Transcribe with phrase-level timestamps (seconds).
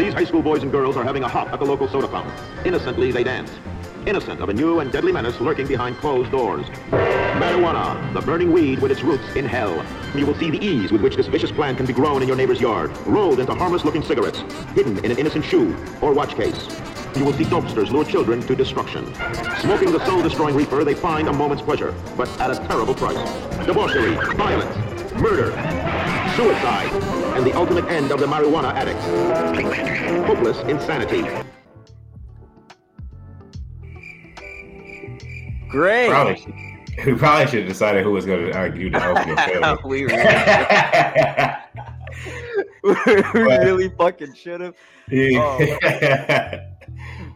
[0.00, 2.32] These high school boys and girls are having a hop at the local soda fountain.
[2.64, 3.50] Innocently, they dance.
[4.06, 6.64] Innocent of a new and deadly menace lurking behind closed doors.
[6.90, 9.84] Marijuana, the burning weed with its roots in hell.
[10.14, 12.36] You will see the ease with which this vicious plant can be grown in your
[12.38, 14.38] neighbor's yard, rolled into harmless-looking cigarettes,
[14.74, 16.66] hidden in an innocent shoe or watch case.
[17.14, 19.04] You will see dopesters lure children to destruction.
[19.58, 23.18] Smoking the soul-destroying reefer, they find a moment's pleasure, but at a terrible price.
[23.66, 25.50] Debauchery, violence, murder,
[26.40, 26.90] suicide,
[27.36, 28.98] and the ultimate end of the marijuana addict.
[30.26, 31.20] Hopeless insanity.
[35.68, 36.08] Great.
[36.08, 36.54] Probably should,
[37.04, 39.78] we probably should have decided who was going to argue the opening film.
[39.84, 40.04] we
[42.82, 44.74] really, we really fucking should have.
[45.12, 45.58] Oh.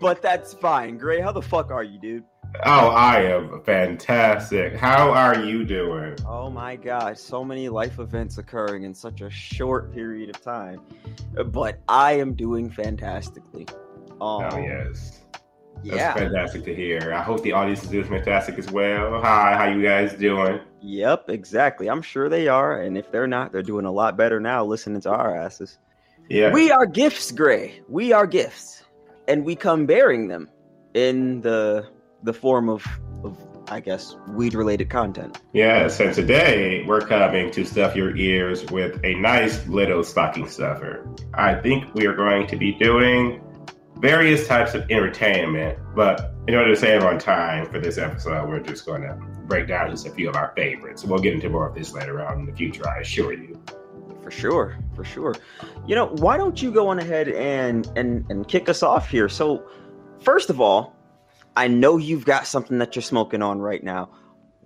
[0.01, 0.99] But that's fine.
[0.99, 2.25] Gray, how the fuck are you, dude?
[2.65, 4.75] Oh, I am fantastic.
[4.77, 6.17] How are you doing?
[6.27, 10.81] Oh my gosh, so many life events occurring in such a short period of time.
[11.47, 13.67] But I am doing fantastically.
[14.21, 15.21] Um, oh yes.
[15.83, 16.15] That's Yeah.
[16.15, 17.13] fantastic to hear.
[17.13, 19.21] I hope the audience is doing fantastic as well.
[19.21, 20.61] Hi, how you guys doing?
[20.81, 21.89] Yep, exactly.
[21.91, 22.83] I'm sure they are.
[22.83, 25.79] And if they're not, they're doing a lot better now listening to our asses.
[26.31, 26.53] Yeah.
[26.53, 27.83] We are gifts, Gray.
[27.89, 28.85] We are gifts.
[29.29, 30.49] And we come bearing them
[30.95, 31.87] in the
[32.25, 32.85] the form of,
[33.23, 35.41] of I guess, weed related content.
[35.53, 41.07] Yes, and today we're coming to stuff your ears with a nice little stocking stuffer.
[41.35, 43.43] I think we are going to be doing
[43.99, 48.61] various types of entertainment, but in order to save on time for this episode, we're
[48.61, 49.15] just going to
[49.47, 51.05] break down just a few of our favorites.
[51.05, 53.63] We'll get into more of this later on in the future, I assure you.
[54.23, 55.35] For sure, for sure.
[55.87, 59.29] You know, why don't you go on ahead and and and kick us off here?
[59.29, 59.69] So,
[60.21, 60.94] first of all,
[61.57, 64.11] I know you've got something that you're smoking on right now.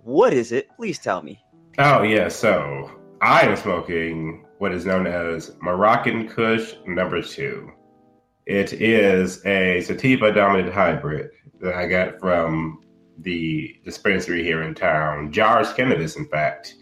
[0.03, 0.69] What is it?
[0.75, 1.39] Please tell me.
[1.77, 2.89] Oh, yeah, so
[3.21, 7.71] I am smoking what is known as Moroccan Kush number two.
[8.45, 11.29] It is a sativa dominant hybrid
[11.61, 12.81] that I got from
[13.19, 16.75] the dispensary here in town, Jars Cannabis, in fact.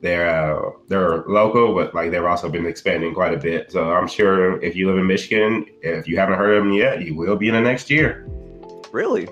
[0.00, 3.70] They're uh, they're local, but like they've also been expanding quite a bit.
[3.70, 7.02] So I'm sure if you live in Michigan, if you haven't heard of them yet,
[7.02, 8.26] you will be in the next year.
[8.90, 9.28] Really?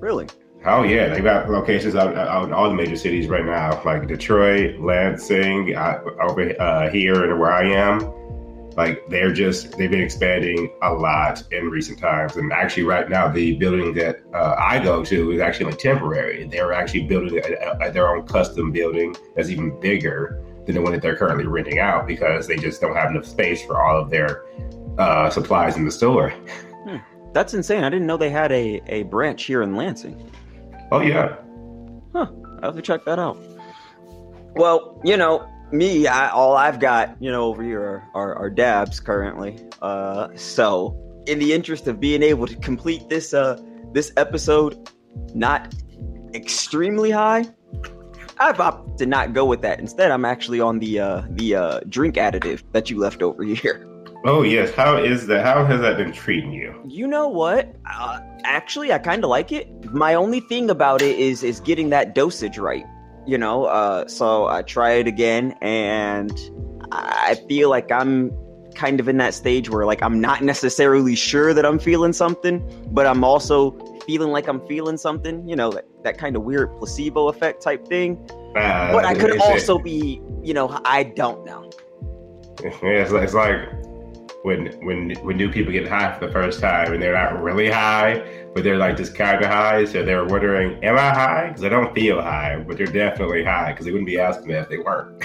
[0.00, 0.26] Really?
[0.64, 4.08] Oh yeah, they got locations out, out in all the major cities right now, like
[4.08, 8.12] Detroit, Lansing, over uh, here and where I am.
[8.76, 13.28] Like they're just they've been expanding a lot in recent times, and actually right now
[13.28, 16.46] the building that uh, I go to is actually like temporary.
[16.46, 20.92] They're actually building a, a, their own custom building that's even bigger than the one
[20.92, 24.10] that they're currently renting out because they just don't have enough space for all of
[24.10, 24.44] their
[24.98, 26.34] uh, supplies in the store.
[27.36, 27.84] That's insane.
[27.84, 30.32] I didn't know they had a, a branch here in Lansing.
[30.90, 31.36] Oh yeah,
[32.14, 32.28] Huh.
[32.62, 33.36] I'll have to check that out.
[34.54, 38.48] Well, you know, me, I, all I've got, you know, over here are, are, are
[38.48, 39.58] dabs currently.
[39.82, 40.96] Uh, so,
[41.26, 43.60] in the interest of being able to complete this uh
[43.92, 44.88] this episode,
[45.34, 45.74] not
[46.32, 47.44] extremely high,
[48.38, 49.78] I've opted to not go with that.
[49.78, 53.86] Instead, I'm actually on the uh the uh drink additive that you left over here.
[54.26, 54.72] Oh yes.
[54.74, 55.44] How is that?
[55.44, 56.74] How has that been treating you?
[56.86, 57.74] You know what?
[57.90, 59.66] Uh, actually, I kind of like it.
[59.92, 62.84] My only thing about it is is getting that dosage right.
[63.26, 66.30] You know, uh, so I try it again, and
[66.92, 68.30] I feel like I'm
[68.74, 72.62] kind of in that stage where like I'm not necessarily sure that I'm feeling something,
[72.92, 73.72] but I'm also
[74.06, 75.48] feeling like I'm feeling something.
[75.48, 78.28] You know, that, that kind of weird placebo effect type thing.
[78.56, 81.70] Uh, But I could also be, you know, I don't know.
[82.62, 83.58] Yeah, it's, like- it's like
[84.46, 87.68] when when when new people get high for the first time and they're not really
[87.68, 88.22] high,
[88.54, 89.84] but they're like just kind of high.
[89.84, 93.72] So they're wondering, "Am I high?" Because I don't feel high, but they're definitely high
[93.72, 95.22] because they wouldn't be asking that if they weren't.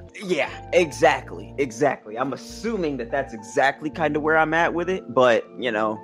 [0.24, 2.16] Yeah, exactly, exactly.
[2.16, 6.00] I'm assuming that that's exactly kind of where I'm at with it, but you know,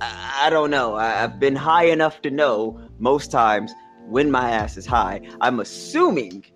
[0.00, 0.94] I, I don't know.
[0.94, 3.70] I, I've been high enough to know most times
[4.06, 5.20] when my ass is high.
[5.42, 6.46] I'm assuming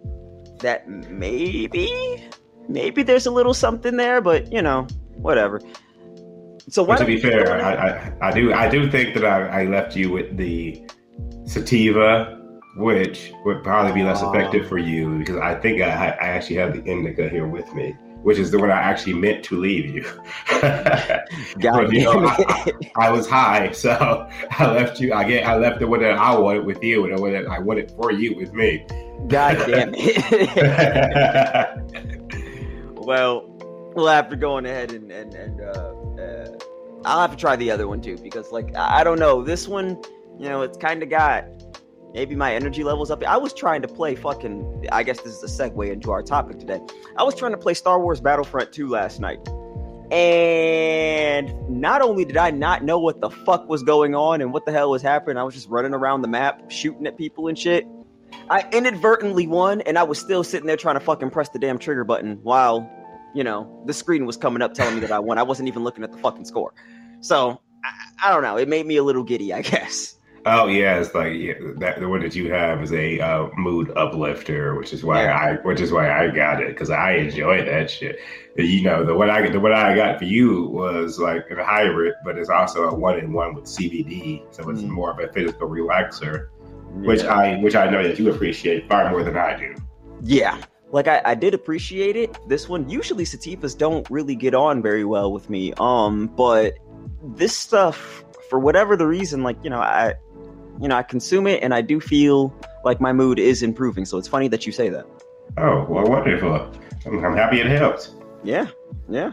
[0.61, 2.27] that maybe,
[2.69, 5.61] maybe there's a little something there, but you know, whatever.
[6.69, 9.97] So to be fair, I, I, I do I do think that I, I left
[9.97, 10.85] you with the
[11.45, 12.41] sativa,
[12.77, 14.69] which would probably be less effective ah.
[14.69, 17.93] for you because I think I, I actually have the indica here with me,
[18.23, 20.05] which is the one I actually meant to leave you.
[21.59, 22.73] But, you know, I.
[23.07, 25.13] I was high, so I left you.
[25.13, 25.47] I get.
[25.47, 27.91] I left the one that I wanted with you, and the one that I wanted
[27.93, 28.87] for you with me.
[29.29, 31.86] God damn it.
[33.07, 33.45] Well,
[33.95, 36.59] we'll have to go on ahead and and, and uh, uh,
[37.05, 40.03] I'll have to try the other one too because like I don't know this one,
[40.39, 41.47] you know, it's kind of got
[42.13, 43.23] maybe my energy levels up.
[43.23, 44.89] I was trying to play fucking.
[44.91, 46.81] I guess this is a segue into our topic today.
[47.17, 49.39] I was trying to play Star Wars Battlefront 2 last night,
[50.11, 54.67] And not only did I not know what the fuck was going on and what
[54.67, 57.57] the hell was happening, I was just running around the map shooting at people and
[57.57, 57.87] shit.
[58.49, 61.79] I inadvertently won, and I was still sitting there trying to fucking press the damn
[61.79, 62.89] trigger button while,
[63.35, 65.39] you know, the screen was coming up telling me that I won.
[65.39, 66.73] I wasn't even looking at the fucking score.
[67.21, 68.57] So I, I don't know.
[68.57, 70.13] It made me a little giddy, I guess.
[70.49, 73.91] Oh yeah, it's like yeah, that the one that you have is a uh, mood
[73.97, 75.37] uplifter, which is why Yeah.
[75.37, 78.21] I which is why I got it because I enjoy that shit.
[78.57, 82.15] You know, the what I the what I got for you was like a hybrid,
[82.25, 84.91] but it's also a one in one with CBD, so it's Mm.
[84.91, 86.47] more of a physical relaxer,
[87.05, 89.75] which I which I know that you appreciate far more than I do.
[90.23, 90.61] Yeah.
[90.93, 92.37] Like I, I did appreciate it.
[92.49, 95.73] This one usually sativas don't really get on very well with me.
[95.79, 96.75] Um, but
[97.23, 100.15] this stuff, for whatever the reason, like, you know, I
[100.81, 102.55] you know, I consume it and I do feel
[102.85, 104.05] like my mood is improving.
[104.05, 105.07] So it's funny that you say that.
[105.59, 106.71] Oh well, wonderful!
[107.07, 108.11] I'm, I'm happy it helped.
[108.45, 108.69] Yeah.
[109.09, 109.33] Yeah.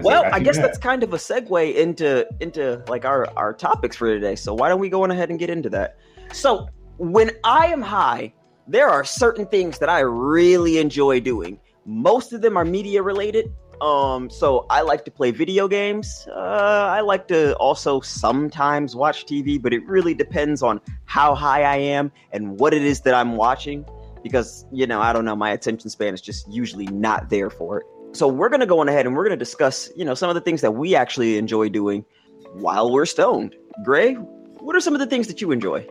[0.00, 0.66] Well, I guess bad.
[0.66, 4.34] that's kind of a segue into into like our our topics for today.
[4.34, 5.96] So why don't we go on ahead and get into that?
[6.32, 6.68] So
[6.98, 8.32] when I am high,
[8.68, 11.58] there are certain things that I really enjoy doing.
[11.84, 13.52] Most of them are media related.
[13.80, 16.28] Um, so I like to play video games.
[16.30, 21.64] Uh, I like to also sometimes watch TV, but it really depends on how high
[21.64, 23.84] I am and what it is that I'm watching.
[24.22, 27.80] Because you know, I don't know, my attention span is just usually not there for
[27.80, 27.86] it.
[28.12, 30.40] So we're gonna go on ahead and we're gonna discuss, you know, some of the
[30.40, 32.04] things that we actually enjoy doing
[32.52, 33.56] while we're stoned.
[33.84, 35.84] Gray, what are some of the things that you enjoy?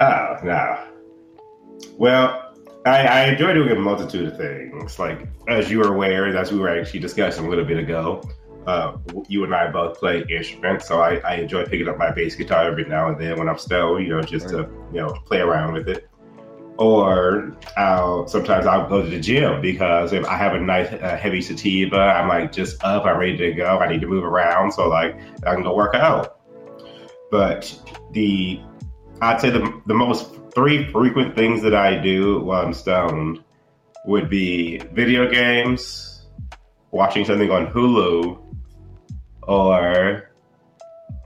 [0.00, 0.84] Oh, no.
[1.96, 2.54] Well,
[2.86, 4.98] I, I enjoy doing a multitude of things.
[4.98, 8.22] Like, as you are aware, as we were actually discussing a little bit ago,
[8.66, 8.96] uh,
[9.28, 12.64] you and I both play instruments, so I, I enjoy picking up my bass guitar
[12.64, 15.72] every now and then when I'm stoned, you know, just to, you know, play around
[15.72, 16.08] with it.
[16.76, 21.16] Or I'll sometimes I'll go to the gym because if I have a nice uh,
[21.16, 23.78] heavy sativa, I'm like just up, I'm ready to go.
[23.78, 26.40] I need to move around, so like I can go work out.
[27.32, 27.74] But
[28.12, 28.60] the
[29.20, 33.42] I'd say the the most three frequent things that I do while I'm stoned
[34.04, 36.26] would be video games,
[36.92, 38.40] watching something on Hulu,
[39.42, 40.30] or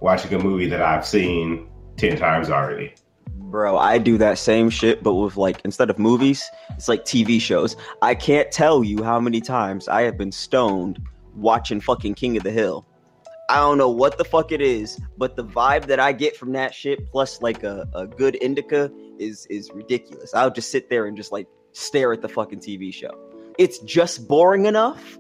[0.00, 2.94] watching a movie that I've seen ten times already.
[3.29, 7.39] Bro, I do that same shit, but with like instead of movies, it's like TV
[7.39, 7.77] shows.
[8.00, 10.99] I can't tell you how many times I have been stoned
[11.35, 12.87] watching fucking King of the Hill.
[13.53, 16.53] I don't know what the fuck it is, but the vibe that I get from
[16.53, 20.33] that shit, plus like a, a good indica, is is ridiculous.
[20.33, 23.11] I'll just sit there and just like stare at the fucking TV show.
[23.59, 25.19] It's just boring enough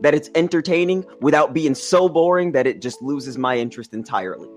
[0.00, 4.48] that it's entertaining without being so boring that it just loses my interest entirely.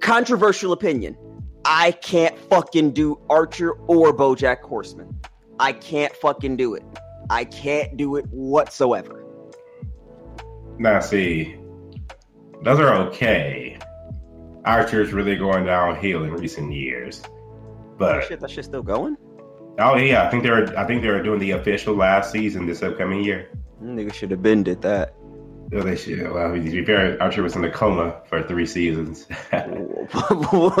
[0.00, 1.16] Controversial opinion.
[1.64, 5.18] I can't fucking do Archer or Bojack Horseman.
[5.58, 6.82] I can't fucking do it.
[7.30, 9.24] I can't do it whatsoever.
[10.78, 11.56] Now, see,
[12.62, 13.78] those are okay.
[14.64, 17.30] Archer's really going downhill in recent years, Oh,
[17.98, 19.16] but shit, that shit's still going?
[19.78, 23.22] oh yeah, I think they're I think they're doing the official last season this upcoming
[23.22, 23.48] year.
[23.82, 25.14] Mm, nigga should have been did that.
[25.72, 26.30] Oh, they should.
[26.32, 29.26] Well, to be fair, Archer was in a coma for three seasons.
[29.52, 29.66] no.
[29.66, 30.76] no,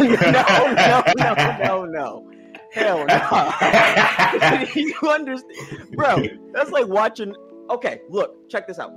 [0.00, 2.30] no, no, no, no.
[2.72, 4.66] Hell no.
[4.74, 5.90] you understand?
[5.92, 7.34] Bro, that's like watching.
[7.70, 8.92] Okay, look, check this out.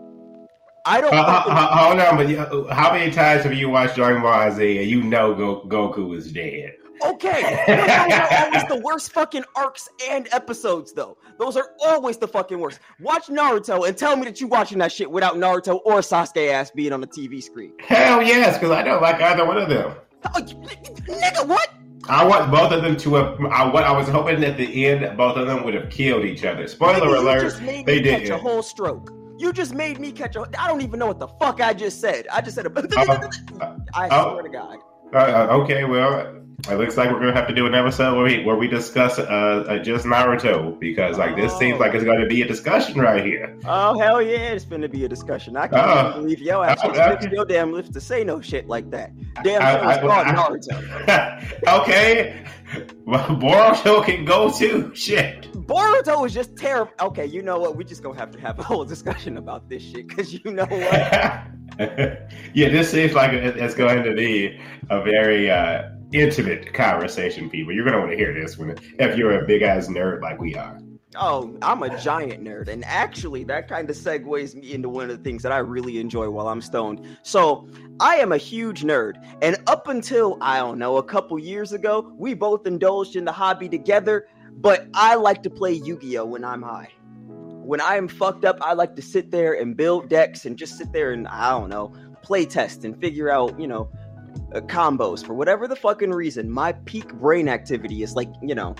[0.85, 1.13] I don't.
[1.13, 4.79] Uh, uh, uh, hold on, but how many times have you watched Dragon Ball Z
[4.79, 6.74] And you know Go- Goku is dead.
[7.05, 11.17] Okay, those are always the worst fucking arcs and episodes, though.
[11.38, 12.79] Those are always the fucking worst.
[13.00, 16.72] Watch Naruto and tell me that you're watching that shit without Naruto or Sasuke ass
[16.72, 17.74] being on the TV screen.
[17.79, 19.96] Hell yes, because I don't like either one of them.
[20.34, 21.74] Oh, nigga, what?
[22.08, 23.39] I want both of them to have.
[23.51, 26.46] I, what I was hoping at the end, both of them would have killed each
[26.46, 26.67] other.
[26.67, 29.12] Spoiler you alert: they me catch a whole stroke.
[29.38, 30.46] You just made me catch a.
[30.60, 32.28] I don't even know what the fuck I just said.
[32.32, 32.70] I just said a.
[33.62, 34.80] Uh, I swear to God.
[35.13, 38.24] Uh, uh, okay, well, it looks like we're gonna have to do an episode where
[38.24, 42.22] we where we discuss uh, uh just Naruto because like this seems like it's going
[42.22, 43.58] to be a discussion right here.
[43.65, 45.58] Oh hell yeah, it's gonna be a discussion.
[45.58, 46.22] I can't Oh.
[46.22, 47.29] believe yo ass okay.
[47.32, 49.12] your damn lips to say no shit like that.
[49.43, 51.67] Damn I- show I- I- Naruto.
[51.82, 52.46] okay,
[53.05, 54.93] well, Boruto can go too.
[54.96, 55.51] Shit.
[55.53, 56.91] Boruto is just terrible.
[57.01, 57.75] Okay, you know what?
[57.75, 60.65] We just gonna have to have a whole discussion about this shit because you know
[60.65, 61.43] what?
[62.53, 67.74] yeah, this seems like it's going to be a very uh, intimate conversation, people.
[67.74, 70.55] You're to want to hear this one if you're a big ass nerd like we
[70.55, 70.79] are.
[71.15, 75.17] Oh, I'm a giant nerd, and actually, that kind of segues me into one of
[75.17, 77.05] the things that I really enjoy while I'm stoned.
[77.22, 77.67] So,
[78.00, 82.12] I am a huge nerd, and up until I don't know a couple years ago,
[82.17, 84.27] we both indulged in the hobby together.
[84.55, 86.89] But I like to play Yu-Gi-Oh when I'm high.
[87.63, 90.77] when I am fucked up, I like to sit there and build decks and just
[90.77, 93.89] sit there and I don't know, play test and figure out, you know,
[94.54, 96.50] uh, combos for whatever the fucking reason.
[96.50, 98.75] My peak brain activity is like, you know,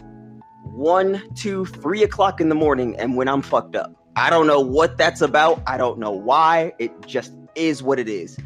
[0.64, 3.94] one, two, three o'clock in the morning, and when I'm fucked up.
[4.16, 5.62] I don't know what that's about.
[5.66, 6.74] I don't know why.
[6.78, 8.38] It just is what it is.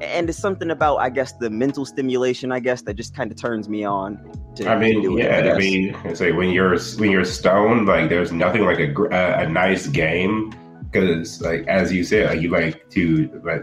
[0.00, 3.40] And it's something about, I guess, the mental stimulation, I guess, that just kind of
[3.40, 4.18] turns me on.
[4.56, 5.58] To, I mean, to it, yeah, I, guess.
[5.58, 9.48] mean, it's like when you're when you're stoned, like there's nothing like a a, a
[9.48, 10.54] nice game
[10.90, 13.62] because, like as you said, like, you like to like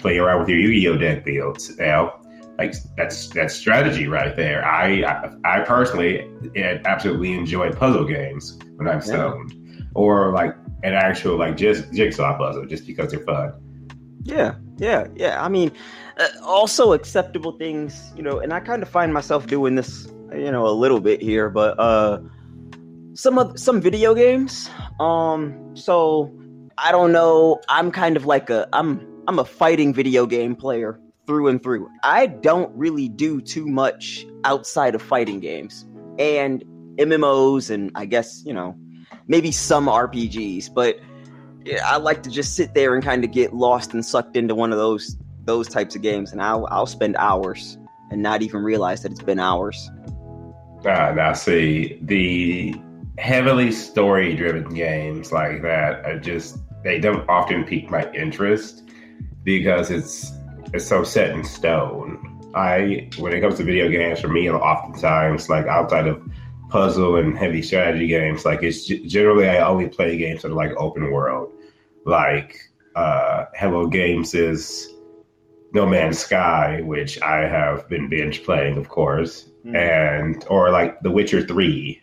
[0.00, 1.76] play around with your Yu-Gi-Oh deck builds.
[1.78, 2.19] Now,
[2.60, 4.64] like that's that's strategy right there.
[4.64, 9.54] I I, I personally eh, absolutely enjoy puzzle games when I'm stoned,
[9.94, 13.54] or like an actual like just jigsaw puzzle, just because they're fun.
[14.22, 15.42] Yeah, yeah, yeah.
[15.42, 15.72] I mean,
[16.18, 20.52] uh, also acceptable things, you know, and I kind of find myself doing this, you
[20.52, 22.20] know, a little bit here, but uh
[23.14, 24.68] some of some video games.
[25.00, 26.30] Um so
[26.76, 31.00] I don't know, I'm kind of like a I'm I'm a fighting video game player
[31.30, 31.88] through and through.
[32.02, 35.86] I don't really do too much outside of fighting games
[36.18, 36.64] and
[36.96, 38.76] MMOs and I guess, you know,
[39.28, 40.98] maybe some RPGs, but
[41.84, 44.72] I like to just sit there and kind of get lost and sucked into one
[44.72, 47.78] of those those types of games, and I'll I'll spend hours
[48.10, 49.88] and not even realize that it's been hours.
[50.84, 52.74] Uh, now, see the
[53.18, 58.82] heavily story-driven games like that are just they don't often pique my interest
[59.44, 60.32] because it's
[60.72, 62.26] it's so set in stone.
[62.54, 66.22] I when it comes to video games, for me, oftentimes like outside of
[66.68, 70.72] puzzle and heavy strategy games, like it's generally I only play games that are like
[70.76, 71.52] open world,
[72.04, 72.58] like
[72.96, 74.88] uh, Hello Games is
[75.72, 79.76] No Man's Sky, which I have been binge playing, of course, Hmm.
[79.76, 82.00] and or like The Witcher Three,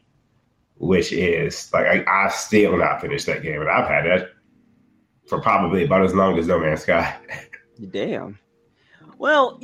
[0.76, 4.30] which is like I, I still not finished that game, and I've had that
[5.28, 7.18] for probably about as long as No Man's Sky.
[7.92, 8.40] Damn.
[9.18, 9.60] Well,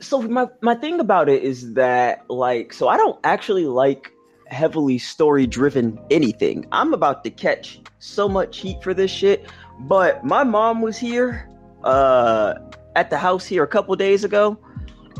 [0.00, 4.12] so my my thing about it is that like, so I don't actually like
[4.46, 6.66] heavily story driven anything.
[6.72, 11.48] I'm about to catch so much heat for this shit, but my mom was here
[11.84, 12.54] uh
[12.94, 14.58] at the house here a couple days ago.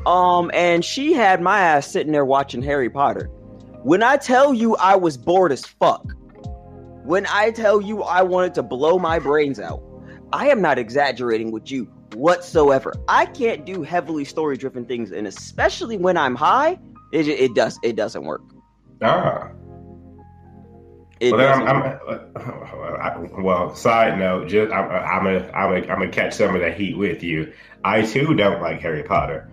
[0.04, 3.26] Um and she had my ass sitting there watching Harry Potter.
[3.82, 6.04] When I tell you I was bored as fuck.
[7.04, 9.82] When I tell you I wanted to blow my brains out.
[10.34, 12.92] I am not exaggerating with you whatsoever.
[13.08, 16.78] I can't do heavily story driven things, and especially when I'm high,
[17.12, 18.42] it, it does it doesn't work.
[19.02, 19.50] Ah.
[21.20, 21.68] It well, I'm.
[21.68, 23.74] I'm I, well.
[23.74, 26.70] Side note, just I'm uh, I'm a, I'm a, I'm gonna catch some of the
[26.70, 27.52] heat with you.
[27.84, 29.52] I too don't like Harry Potter.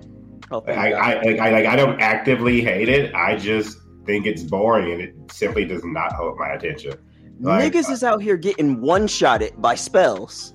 [0.49, 3.13] Oh, I I, I, I like I don't actively hate it.
[3.13, 6.93] I just think it's boring and it simply does not hold my attention.
[7.41, 10.53] like- Niggas uh, is out here getting one shotted by spells.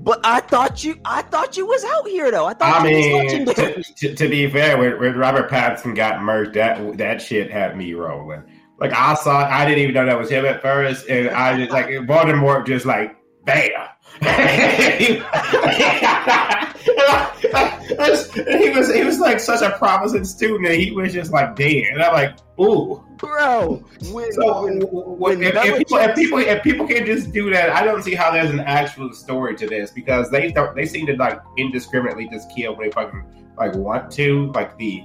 [0.00, 2.46] But I thought you I thought you was out here though.
[2.46, 5.50] I thought I you was mean, watching to, to, to be fair, when, when Robert
[5.50, 8.44] Pattinson got murked, that that shit had me rolling.
[8.78, 11.72] Like I saw, I didn't even know that was him at first, and I just
[11.72, 13.70] like Voldemort just like bam.
[16.88, 21.84] he was he was like such a promising student, and he was just like dead.
[21.92, 23.04] And I'm like, ooh.
[23.16, 24.80] Bro, when, So when,
[25.18, 28.14] when, if, if people if people if people can just do that, I don't see
[28.14, 32.28] how there's an actual story to this because they don't they seem to like indiscriminately
[32.30, 33.24] just kill when they fucking
[33.56, 35.04] like want to, like the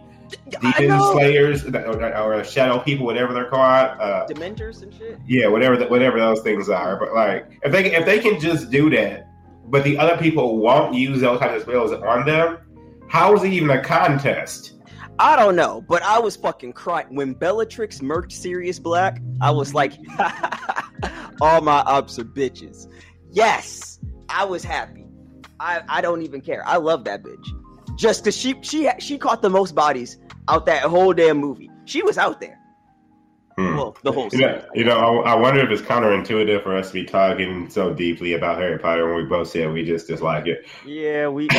[0.63, 1.13] I demon know.
[1.13, 3.99] slayers or, or shadow people, whatever they're called.
[3.99, 5.19] Uh, Dementors and shit.
[5.25, 6.97] yeah, whatever the, whatever those things are.
[6.99, 9.27] But like if they if they can just do that,
[9.65, 12.57] but the other people won't use those types of spells on them,
[13.07, 14.73] how is it even a contest?
[15.19, 19.21] I don't know, but I was fucking crying when Bellatrix murked Sirius Black.
[19.41, 19.93] I was like,
[21.41, 22.91] all my ups are bitches.
[23.31, 25.05] Yes, I was happy.
[25.59, 26.67] I I don't even care.
[26.67, 27.45] I love that bitch.
[27.95, 30.17] Just cause she she she caught the most bodies
[30.47, 31.69] out that whole damn movie.
[31.85, 32.59] She was out there.
[33.55, 33.75] Hmm.
[33.75, 36.87] Well, the whole You know, you know I, I wonder if it's counterintuitive for us
[36.87, 40.47] to be talking so deeply about Harry Potter when we both said we just dislike
[40.47, 40.65] it.
[40.85, 41.47] Yeah, we.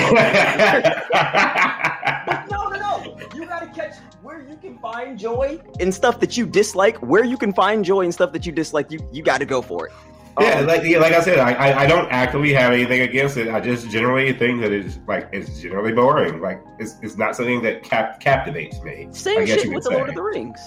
[2.26, 3.18] But no, no, no.
[3.34, 6.96] You gotta catch where you can find joy in stuff that you dislike.
[6.98, 9.60] Where you can find joy in stuff that you dislike, you you got to go
[9.62, 9.92] for it.
[10.40, 13.36] yeah, Um, like yeah, like I said, I, I I don't actively have anything against
[13.36, 13.48] it.
[13.48, 16.40] I just generally think that it's like it's generally boring.
[16.40, 19.06] Like it's it's not something that cap- captivates me.
[19.08, 20.12] I same guess shit you with could the Lord say.
[20.12, 20.60] of the Rings.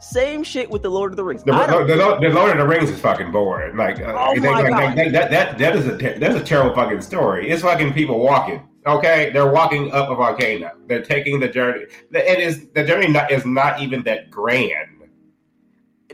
[0.00, 1.44] Same shit with the Lord of the Rings.
[1.44, 3.76] The, the, the, the Lord of the Rings is fucking boring.
[3.76, 4.96] Like, uh, Oh they- my like, God.
[4.96, 7.50] like, that, that that is a that's a terrible fucking story.
[7.50, 8.66] It's fucking people walking.
[8.86, 10.70] Okay, they're walking up a volcano.
[10.86, 11.84] They're taking the journey.
[12.12, 14.88] It is the journey not, is not even that grand.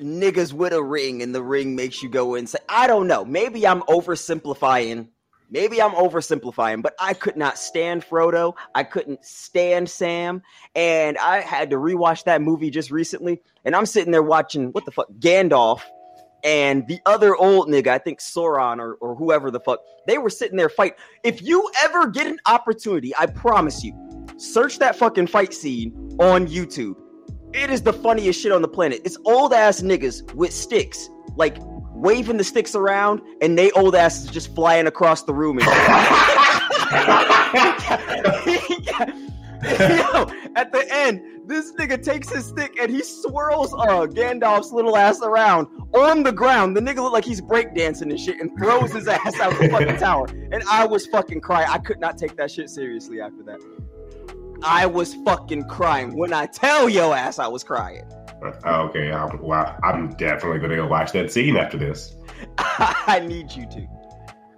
[0.01, 2.61] niggas with a ring and the ring makes you go insane.
[2.69, 3.25] I don't know.
[3.25, 5.09] Maybe I'm oversimplifying.
[5.51, 8.55] Maybe I'm oversimplifying, but I could not stand Frodo.
[8.75, 10.43] I couldn't stand Sam.
[10.75, 13.41] And I had to rewatch that movie just recently.
[13.65, 15.83] And I'm sitting there watching what the fuck Gandalf
[16.43, 20.31] and the other old nigga, I think Sauron or, or whoever the fuck, they were
[20.31, 20.95] sitting there fight.
[21.25, 23.95] If you ever get an opportunity, I promise you,
[24.37, 26.95] search that fucking fight scene on YouTube.
[27.53, 29.01] It is the funniest shit on the planet.
[29.05, 31.57] It's old ass niggas with sticks, like
[31.97, 35.59] waving the sticks around, and they old asses just flying across the room.
[35.59, 35.67] And-
[39.67, 44.97] Yo, at the end, this nigga takes his stick and he swirls uh Gandalf's little
[44.97, 46.77] ass around on the ground.
[46.77, 49.97] The nigga look like he's breakdancing and shit and throws his ass out the fucking
[49.97, 50.27] tower.
[50.29, 51.69] And I was fucking crying.
[51.71, 53.61] I could not take that shit seriously after that.
[54.63, 56.17] I was fucking crying.
[56.17, 58.05] When I tell yo ass I was crying.
[58.65, 59.31] Oh, okay, I'm,
[59.83, 62.17] I'm definitely going to go watch that scene after this.
[62.59, 63.89] I need you to.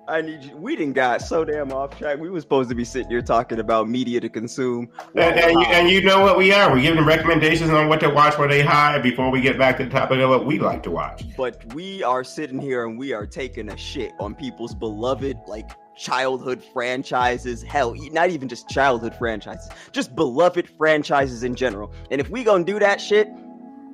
[0.09, 0.57] I need you.
[0.57, 2.19] We didn't got so damn off track.
[2.19, 4.89] We were supposed to be sitting here talking about media to consume.
[5.15, 6.73] And, and, you, and you know what we are?
[6.73, 9.85] We're giving recommendations on what to watch where they hide before we get back to
[9.85, 11.25] the topic of what we like to watch.
[11.37, 15.71] But we are sitting here and we are taking a shit on people's beloved, like,
[15.99, 17.63] childhood franchises.
[17.63, 21.93] Hell, not even just childhood franchises, just beloved franchises in general.
[22.11, 23.29] And if we gonna do that shit,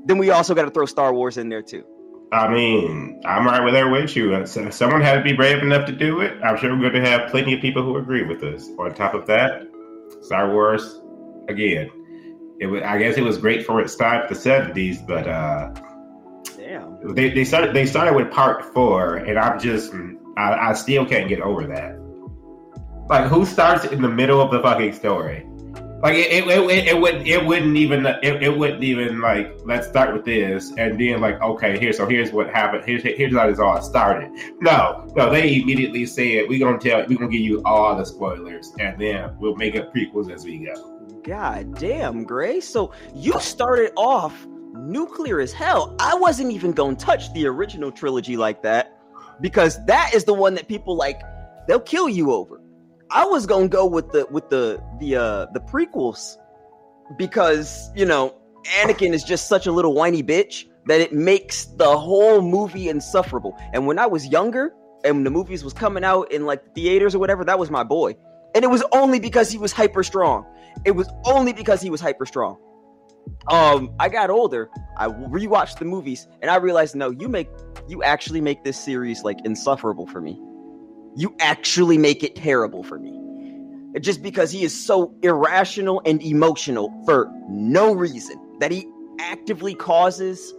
[0.05, 1.85] then we also got to throw Star Wars in there too.
[2.33, 4.35] I mean, I'm right with there with you.
[4.35, 6.37] Uh, Someone had to be brave enough to do it.
[6.43, 8.69] I'm sure we're going to have plenty of people who agree with us.
[8.79, 9.63] On top of that,
[10.23, 11.01] Star Wars,
[11.49, 11.91] again,
[12.59, 15.73] it was, I guess it was great for its time, the 70s, but uh,
[16.57, 17.15] Damn.
[17.15, 19.93] they, they started they started with part four, and I'm just
[20.37, 21.99] I, I still can't get over that.
[23.09, 25.47] Like, who starts in the middle of the fucking story?
[26.05, 29.89] Like it, it, it, it wouldn't it wouldn't even it, it wouldn't even like let's
[29.89, 33.49] start with this and then like okay here so here's what happened here's here's how
[33.49, 34.31] this all started.
[34.61, 38.71] No, no, they immediately said we're gonna tell we're gonna give you all the spoilers
[38.79, 41.23] and then we'll make up prequels as we go.
[41.23, 42.61] God damn, Gray.
[42.61, 45.97] So you started off nuclear as hell.
[45.99, 49.01] I wasn't even to touch the original trilogy like that
[49.41, 51.23] because that is the one that people like
[51.67, 52.61] they'll kill you over.
[53.15, 56.37] I was to go with the with the the uh the prequels
[57.17, 58.35] because, you know,
[58.81, 63.57] Anakin is just such a little whiny bitch that it makes the whole movie insufferable.
[63.73, 64.75] And when I was younger
[65.05, 68.17] and the movies was coming out in like theaters or whatever, that was my boy.
[68.55, 70.45] And it was only because he was hyper strong.
[70.85, 72.59] It was only because he was hyper strong.
[73.49, 74.71] Um, I got older.
[74.97, 77.49] I rewatched the movies, and I realized, no, you make,
[77.89, 80.41] you actually make this series like insufferable for me.
[81.17, 83.21] You actually make it terrible for me.
[84.01, 88.89] Just because he is so irrational and emotional for no reason that he
[89.21, 90.53] actively causes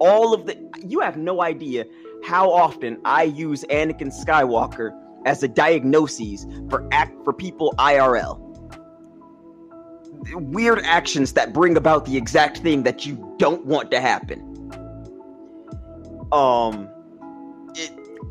[0.00, 0.58] all of the.
[0.84, 1.84] You have no idea
[2.24, 4.90] how often I use Anakin Skywalker
[5.24, 8.50] as a diagnosis for act for people IRL
[10.34, 14.40] weird actions that bring about the exact thing that you don't want to happen.
[16.32, 16.88] Um,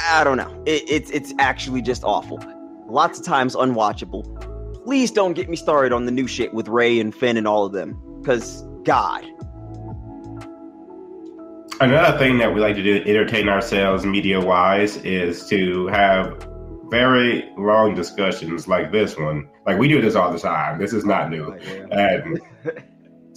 [0.02, 0.64] I don't know.
[0.66, 2.40] It, it's it's actually just awful.
[2.88, 4.84] Lots of times unwatchable.
[4.84, 7.66] Please don't get me started on the new shit with Rey and Finn and all
[7.66, 9.26] of them, because God.
[11.82, 16.48] Another thing that we like to do to entertain ourselves media wise is to have
[16.90, 19.48] very long discussions like this one.
[19.66, 20.80] Like we do this all the time.
[20.80, 21.46] This is not new.
[21.46, 22.42] Oh, and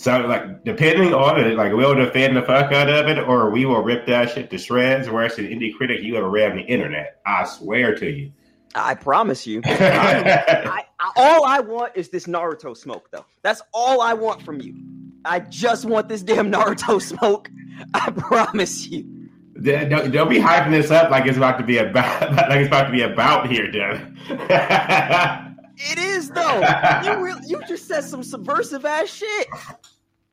[0.02, 3.66] so like depending on it, like we'll defend the fuck out of it or we
[3.66, 5.08] will rip that shit to shreds.
[5.08, 7.20] Whereas an indie critic you ever read on the internet.
[7.24, 8.32] I swear to you.
[8.74, 9.62] I promise you.
[9.64, 13.24] I, I, all I want is this Naruto smoke, though.
[13.42, 14.74] That's all I want from you.
[15.24, 17.48] I just want this damn Naruto smoke.
[17.94, 19.04] I promise you.
[19.62, 22.86] Don't, don't be hyping this up like it's about to be about like it's about
[22.86, 24.18] to be about here, Devin.
[25.76, 26.60] It is though.
[27.04, 29.46] You really, you just said some subversive ass shit.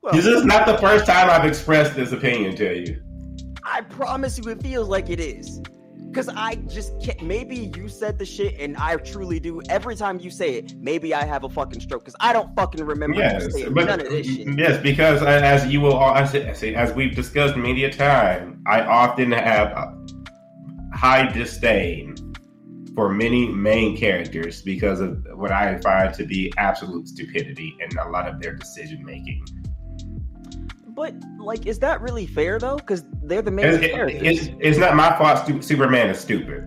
[0.01, 3.01] Well, this is not the first time I've expressed this opinion to you.
[3.63, 5.61] I promise you, it feels like it is.
[6.13, 7.21] Cause I just can't.
[7.21, 9.61] Maybe you said the shit, and I truly do.
[9.69, 12.05] Every time you say it, maybe I have a fucking stroke.
[12.05, 14.57] Cause I don't fucking remember Yes, saying but none of this shit.
[14.57, 19.93] yes, because as you will, as, as we've discussed many a time, I often have
[20.95, 22.15] high disdain
[22.95, 28.09] for many main characters because of what I find to be absolute stupidity in a
[28.09, 29.45] lot of their decision making.
[30.99, 32.75] But like, is that really fair though?
[32.75, 34.21] Because they're the main It's, it- characters.
[34.21, 35.45] it's, it's not my fault.
[35.45, 36.65] Stu- Superman is stupid.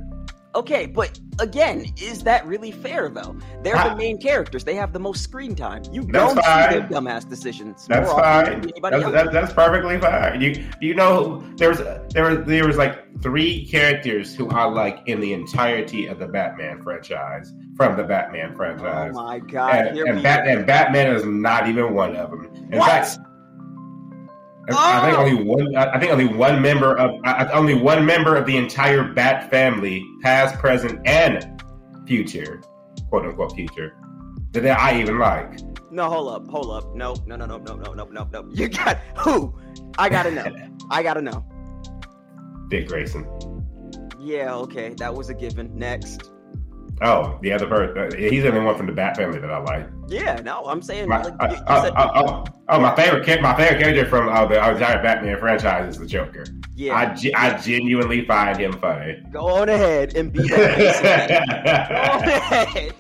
[0.54, 3.36] Okay, but again, is that really fair though?
[3.62, 3.90] They're Ah.
[3.90, 4.64] the main characters.
[4.64, 5.82] They have the most screen time.
[5.92, 6.72] You don't fine.
[6.72, 7.86] see their dumbass decisions.
[7.86, 8.62] That's fine.
[8.82, 10.40] That's, that, that's perfectly fine.
[10.40, 11.78] You you know there was
[12.14, 16.26] there was there was like three characters who are like in the entirety of the
[16.26, 19.12] Batman franchise from the Batman franchise.
[19.14, 19.86] oh franchise, my god!
[19.88, 22.44] and, and, Bat, and Batman is not even one of them.
[22.70, 22.90] In What?
[22.90, 23.18] fact,
[24.70, 25.22] I think Oh!
[25.22, 25.74] only one.
[25.76, 30.04] I think only one member of I- only one member of the entire Bat family,
[30.22, 31.60] past, present, and
[32.06, 32.60] future,
[33.08, 33.94] quote unquote future,
[34.52, 35.58] that I even like.
[35.90, 36.94] No, hold up, hold up.
[36.94, 38.48] No, no, no, no, no, no, no, no, no.
[38.52, 39.52] You got who?
[39.98, 40.46] I gotta know.
[40.90, 41.44] I gotta know.
[42.68, 43.26] Dick Grayson.
[44.20, 45.76] Yeah, okay, that was a given.
[45.76, 46.30] Next.
[47.00, 48.16] Oh, the other person.
[48.18, 49.88] He's the only one from the Bat family that I like.
[50.08, 53.56] Yeah, no, I'm saying My, like, uh, uh, said, uh, oh, oh, my favorite, my
[53.56, 56.44] favorite character from uh, the entire Batman franchise is the Joker.
[56.76, 56.94] yeah.
[56.94, 59.20] I, ge- I genuinely find him funny.
[59.32, 61.46] Go on ahead and be that.
[61.88, 62.94] Go on ahead.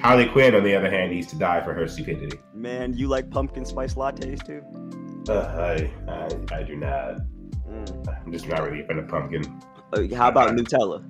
[0.00, 2.38] Harley Quinn, on the other hand, needs to die for her stupidity.
[2.54, 4.62] Man, you like pumpkin spice lattes too?
[5.32, 7.18] Uh, I, I, I do not.
[7.68, 8.22] Mm.
[8.24, 9.42] I'm just not really a fan of pumpkin.
[9.92, 11.04] Uh, how about Nutella?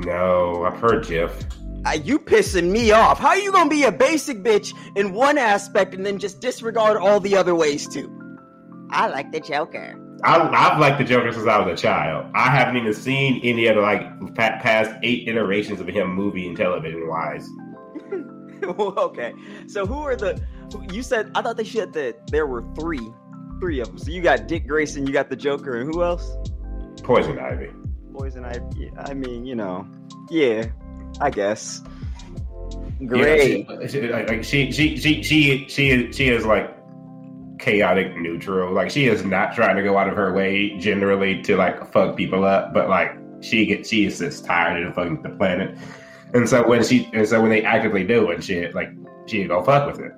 [0.00, 1.44] No, I've heard Jif.
[1.86, 3.18] Uh, you pissing me off.
[3.18, 6.96] How are you gonna be a basic bitch in one aspect and then just disregard
[6.96, 8.10] all the other ways too?
[8.90, 10.00] I like the Joker.
[10.24, 12.30] I, I've liked the Joker since I was a child.
[12.34, 16.56] I haven't even seen any of the like past eight iterations of him, movie and
[16.56, 17.46] television wise.
[18.62, 19.34] okay,
[19.66, 20.42] so who are the?
[20.90, 23.06] You said I thought they said that there were three,
[23.60, 23.98] three of them.
[23.98, 26.34] So you got Dick Grayson, you got the Joker, and who else?
[27.02, 27.70] Poison Ivy.
[28.14, 28.90] Poison Ivy.
[28.96, 29.86] I I mean, you know,
[30.30, 30.66] yeah,
[31.20, 31.82] I guess.
[33.06, 33.66] Great.
[33.82, 36.74] she, she, like she, she, she, she, she, is, she is like
[37.58, 38.72] chaotic neutral.
[38.72, 42.16] Like she is not trying to go out of her way generally to like fuck
[42.16, 45.76] people up, but like she gets, she is just tired of fucking the planet.
[46.32, 48.90] And so when she, and so when they actively do and shit, like
[49.26, 50.12] she go fuck with it.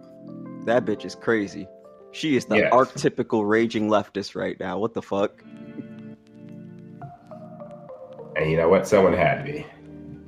[0.66, 1.66] That bitch is crazy.
[2.12, 2.70] She is the Yeah.
[2.70, 4.78] archetypical raging leftist right now.
[4.78, 5.42] What the fuck?
[8.36, 8.86] And you know what?
[8.86, 9.66] Someone had to be.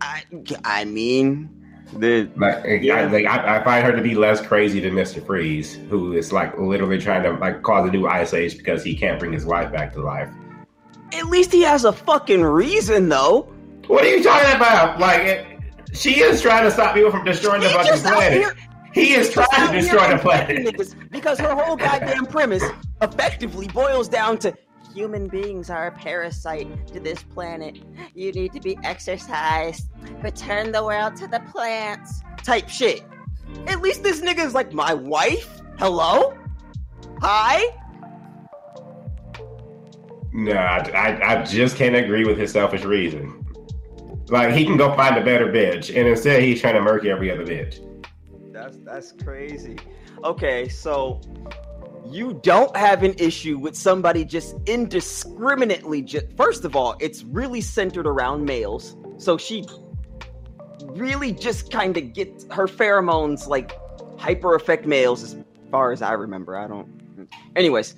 [0.00, 0.22] I,
[0.64, 1.50] I mean,
[1.92, 2.96] the Like, Yeah.
[2.96, 6.32] I, like I, I find her to be less crazy than Mister Freeze, who is
[6.32, 9.44] like literally trying to like cause a new ice age because he can't bring his
[9.44, 10.30] wife back to life.
[11.12, 13.52] at least he has a fucking reason though.
[13.88, 15.00] What are you talking about?
[15.00, 15.46] Like, it,
[15.94, 18.32] she is trying to stop people from destroying the fucking planet.
[18.32, 18.54] here-
[18.92, 21.10] he is trying to destroy the planet.
[21.10, 22.64] because her whole goddamn premise
[23.02, 24.52] effectively boils down to
[24.98, 27.78] human beings are a parasite to this planet.
[28.16, 29.90] You need to be exercised,
[30.24, 32.20] return the world to the plants.
[32.42, 33.04] Type shit.
[33.68, 35.60] At least this nigga is like my wife.
[35.78, 36.36] Hello?
[37.20, 37.64] Hi?
[40.32, 43.46] No, I, I, I just can't agree with his selfish reason.
[44.30, 47.30] Like, he can go find a better bitch, and instead he's trying to murky every
[47.30, 47.84] other bitch.
[48.52, 49.78] That's that's crazy.
[50.24, 51.20] Okay, so
[52.10, 57.60] you don't have an issue with somebody just indiscriminately just first of all, it's really
[57.60, 58.96] centered around males.
[59.18, 59.64] So she
[60.86, 63.78] really just kind of gets her pheromones like
[64.18, 65.36] hyper affect males as
[65.70, 66.56] far as I remember.
[66.56, 67.94] I don't anyways,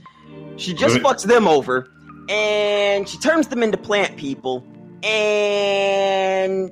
[0.57, 1.93] she just fucks them over
[2.29, 4.65] and she turns them into plant people
[5.03, 6.71] and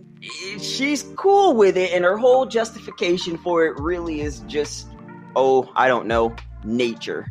[0.60, 4.88] she's cool with it and her whole justification for it really is just
[5.34, 7.26] oh i don't know nature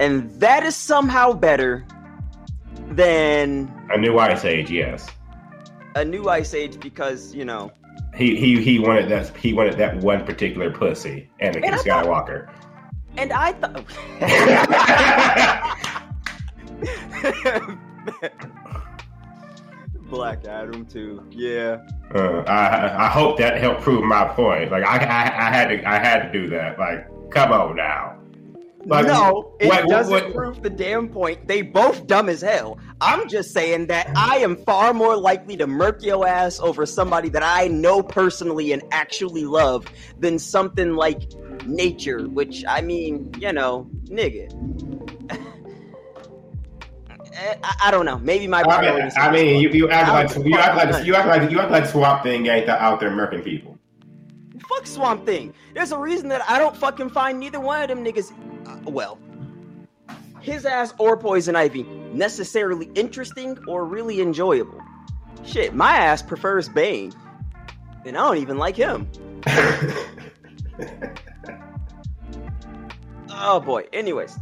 [0.00, 1.84] and that is somehow better
[2.90, 5.08] than A new ice age, yes.
[5.94, 7.70] a new ice age because you know
[8.14, 12.48] He he he wanted that he wanted that one particular pussy, Anakin And thought- Skywalker.
[13.18, 13.84] and i thought
[20.10, 21.78] black adam too yeah
[22.14, 24.70] Uh, I I hope that helped prove my point.
[24.70, 26.78] Like I, I I had to I had to do that.
[26.78, 28.18] Like come on now.
[28.84, 31.46] Like, no, it what- what- doesn't what- prove the damn point.
[31.46, 32.78] They both dumb as hell.
[33.00, 37.28] I'm just saying that I am far more likely to murk your ass over somebody
[37.30, 39.86] that I know personally and actually love
[40.18, 41.22] than something like
[41.66, 44.50] nature, which I mean, you know, nigga.
[47.34, 48.18] I, I don't know.
[48.18, 49.10] Maybe my I mean.
[49.16, 51.70] I mean, you, you act like you act fuck like you act like you act
[51.70, 53.78] like Swamp Thing ain't out there murking people.
[54.68, 55.54] Fuck Swamp Thing.
[55.74, 58.32] There's a reason that I don't fucking find neither one of them niggas.
[58.72, 59.18] Uh, well,
[60.40, 64.80] his ass or Poison Ivy necessarily interesting or really enjoyable.
[65.44, 67.12] Shit, my ass prefers Bane,
[68.06, 69.08] and I don't even like him.
[73.44, 73.86] Oh boy.
[73.92, 74.38] Anyways,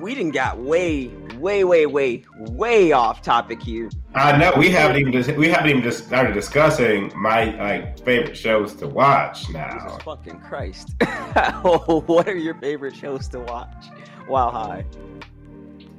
[0.00, 3.90] we didn't got way, way, way, way, way off topic here.
[4.14, 8.36] I know we haven't even dis- we haven't even just started discussing my like favorite
[8.36, 9.72] shows to watch now.
[9.72, 10.94] Jesus fucking Christ!
[11.62, 13.86] what are your favorite shows to watch?
[14.28, 14.84] Wow, high.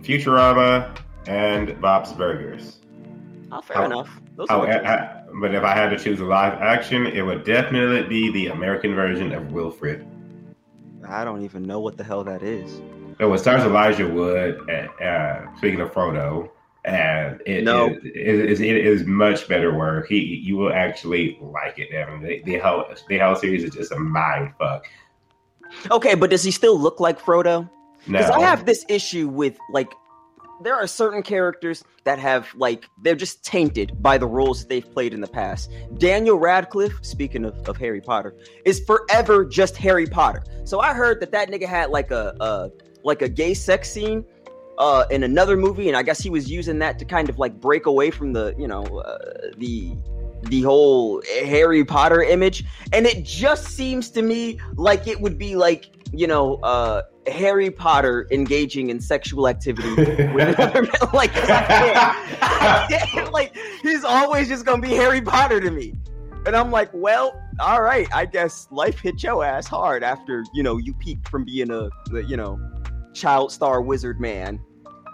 [0.01, 2.77] Futurama and Bob's Burgers.
[3.51, 4.09] Oh, fair enough.
[4.35, 7.43] Those Oh, I, I- but if I had to choose a live action, it would
[7.43, 10.07] definitely be the American version of Wilfred.
[11.07, 12.81] I don't even know what the hell that is.
[13.19, 14.59] It stars Elijah Wood.
[14.69, 16.49] Uh, uh, speaking of Frodo,
[16.83, 17.87] and it, No.
[17.87, 20.07] it, it, is- it is much better work.
[20.07, 21.91] He you will actually like it.
[21.93, 22.21] Evan.
[22.21, 24.85] The, the whole the whole series is just a mind fuck.
[25.91, 27.69] Okay, but does he still look like Frodo?
[28.07, 29.91] No, Because I have this issue with like
[30.61, 34.89] there are certain characters that have like they're just tainted by the roles that they've
[34.93, 35.71] played in the past.
[35.97, 40.43] Daniel Radcliffe, speaking of, of Harry Potter, is forever just Harry Potter.
[40.65, 42.69] So I heard that that nigga had like a, a
[43.05, 44.25] like a gay sex scene
[44.77, 47.61] uh in another movie and I guess he was using that to kind of like
[47.61, 49.17] break away from the, you know, uh,
[49.57, 49.93] the
[50.43, 55.55] the whole Harry Potter image and it just seems to me like it would be
[55.55, 60.91] like, you know, uh Harry Potter engaging in sexual activity with another man.
[61.13, 62.43] Like, 'cause I can't.
[62.43, 63.31] I can't.
[63.31, 65.93] like, he's always just gonna be Harry Potter to me.
[66.45, 70.61] And I'm like, well, all right, I guess life hit your ass hard after you
[70.61, 71.89] know you peaked from being a
[72.27, 72.59] you know
[73.15, 74.59] child star wizard man,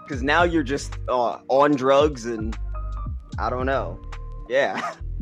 [0.04, 2.56] because now you're just uh, on drugs and
[3.38, 3.98] I don't know.
[4.48, 4.94] Yeah,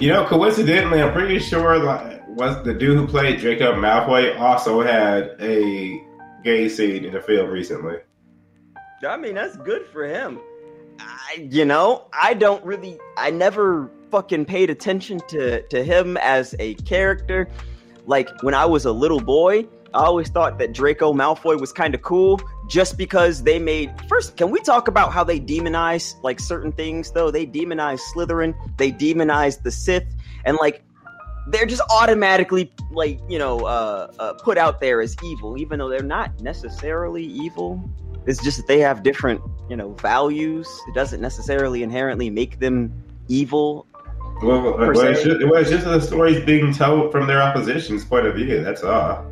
[0.00, 4.80] You know, coincidentally, I'm pretty sure like, was the dude who played Jacob Malfoy also
[4.80, 6.00] had a
[6.44, 7.96] gay scene in the film recently.
[9.06, 10.38] I mean that's good for him.
[11.00, 16.54] I, you know, I don't really, I never fucking paid attention to to him as
[16.60, 17.48] a character.
[18.06, 21.94] Like when I was a little boy, I always thought that Draco Malfoy was kind
[21.94, 23.90] of cool just because they made.
[24.08, 27.30] First, can we talk about how they demonize like certain things though?
[27.30, 30.04] They demonize Slytherin, they demonize the Sith,
[30.44, 30.84] and like
[31.48, 35.88] they're just automatically like you know uh, uh, put out there as evil, even though
[35.88, 37.82] they're not necessarily evil.
[38.26, 40.68] It's just that they have different you know values.
[40.88, 42.92] It doesn't necessarily inherently make them
[43.28, 43.86] evil.
[44.42, 48.26] Well, well, it's just, well, it's just the stories being told from their opposition's point
[48.26, 48.62] of view.
[48.62, 49.26] That's all.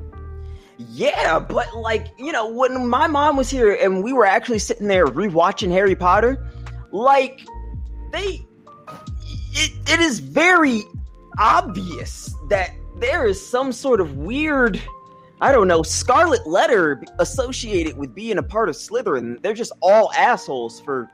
[0.78, 4.88] Yeah, but like, you know, when my mom was here and we were actually sitting
[4.88, 6.46] there rewatching Harry Potter,
[6.92, 7.46] like
[8.12, 8.46] they
[9.52, 10.82] it, it is very
[11.38, 14.80] obvious that there is some sort of weird
[15.40, 19.42] I don't know, scarlet letter associated with being a part of Slytherin.
[19.42, 21.10] They're just all assholes for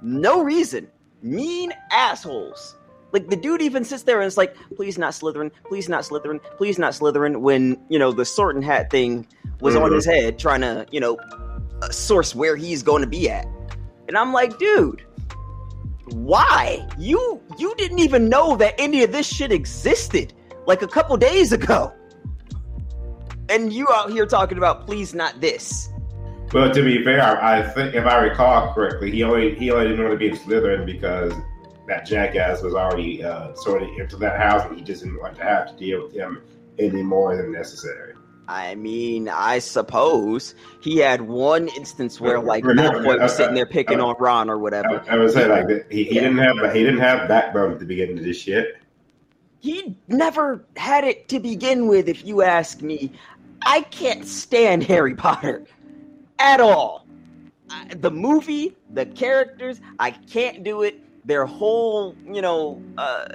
[0.00, 0.88] no reason.
[1.22, 2.76] Mean assholes.
[3.12, 6.40] Like the dude even sits there and it's like, please not Slytherin, please not Slytherin,
[6.56, 7.40] please not Slytherin.
[7.40, 9.26] When you know the sword and hat thing
[9.60, 9.94] was on Mhm.
[9.96, 11.18] his head, trying to you know
[11.82, 13.46] uh, source where he's going to be at,
[14.08, 15.02] and I'm like, dude,
[16.12, 16.86] why?
[16.98, 20.32] You you didn't even know that any of this shit existed
[20.66, 21.92] like a couple days ago,
[23.48, 25.88] and you out here talking about please not this.
[26.52, 29.88] Well, to be fair, I, I think if I recall correctly, he only he only
[29.88, 31.32] didn't want to be in Slytherin because
[31.86, 35.36] that jackass was already uh, sort of into that house, and he just didn't want
[35.36, 36.42] to have to deal with him
[36.78, 38.14] any more than necessary.
[38.48, 43.66] I mean, I suppose he had one instance where like Remember, Malfoy was sitting there
[43.66, 45.04] picking on Ron or whatever.
[45.08, 45.88] I would say like.
[45.90, 46.22] He, he Yeah.
[46.22, 48.76] didn't have he didn't have backbone at the beginning of this shit.
[49.60, 53.12] He never had it to begin with, if you ask me.
[53.62, 55.64] I can't stand Harry Potter
[56.38, 57.06] at all.
[57.68, 60.98] I, the movie, the characters, I can't do it.
[61.24, 63.26] Their whole, you know, uh,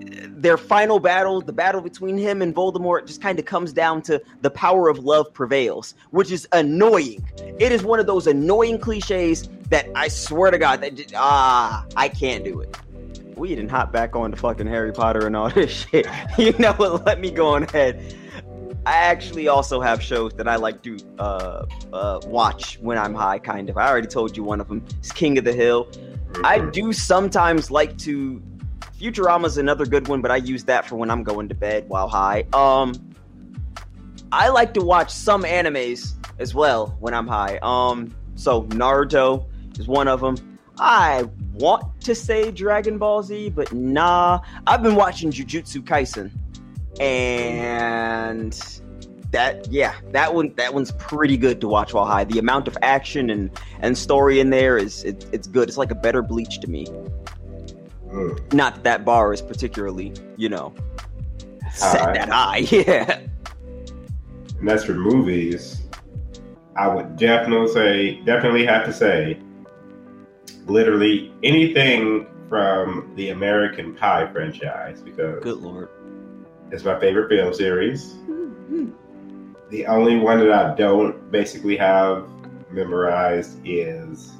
[0.00, 4.22] their final battle, the battle between him and Voldemort, just kind of comes down to
[4.42, 7.26] the power of love prevails, which is annoying.
[7.58, 12.08] It is one of those annoying cliches that I swear to God that ah, I
[12.08, 12.76] can't do it.
[13.36, 16.06] We didn't hop back on to fucking Harry Potter and all this shit.
[16.38, 17.04] You know what?
[17.06, 18.14] Let me go on ahead.
[18.86, 23.40] I actually also have shows that I like to uh, uh, watch when I'm high,
[23.40, 23.76] kind of.
[23.76, 25.90] I already told you one of them is King of the Hill.
[26.44, 28.42] I do sometimes like to.
[29.00, 32.08] Futurama's another good one, but I use that for when I'm going to bed while
[32.08, 32.46] high.
[32.54, 32.94] Um,
[34.32, 37.58] I like to watch some animes as well when I'm high.
[37.62, 39.46] Um, so Naruto
[39.78, 40.36] is one of them.
[40.78, 44.40] I want to say Dragon Ball Z, but nah.
[44.66, 46.30] I've been watching Jujutsu Kaisen,
[46.98, 48.80] and
[49.36, 52.24] that yeah, that one that one's pretty good to watch while high.
[52.24, 55.68] The amount of action and and story in there is it, it's good.
[55.68, 56.86] It's like a better Bleach to me.
[58.08, 58.52] Mm.
[58.54, 60.74] Not that that bar is particularly, you know,
[61.70, 62.12] set High.
[62.14, 62.58] that high.
[62.70, 63.20] Yeah.
[64.58, 65.82] And that's for movies.
[66.78, 69.38] I would definitely say, definitely have to say,
[70.66, 75.88] literally anything from the American Pie franchise because Good lord.
[76.70, 78.14] it's my favorite film series.
[79.70, 82.28] The only one that I don't basically have
[82.70, 84.32] memorized is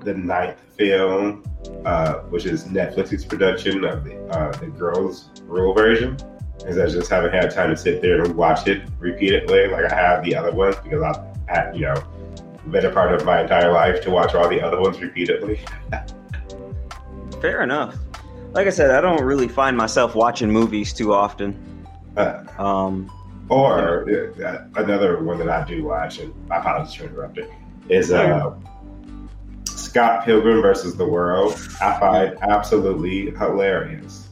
[0.00, 1.42] the ninth film,
[1.84, 6.16] uh, which is Netflix's production of the uh, the Girls Rule version.
[6.58, 9.94] Because I just haven't had time to sit there and watch it repeatedly like I
[9.94, 12.02] have the other ones because I've had, you know,
[12.70, 15.60] been a part of my entire life to watch all the other ones repeatedly.
[17.40, 17.96] Fair enough.
[18.52, 21.86] Like I said, I don't really find myself watching movies too often.
[22.16, 23.12] Uh, Um,
[23.48, 24.10] Or
[24.44, 27.48] uh, another one that I do watch, and I apologize for interrupting,
[27.88, 28.56] is uh,
[29.64, 31.52] Scott Pilgrim versus the World.
[31.80, 34.28] I find absolutely hilarious.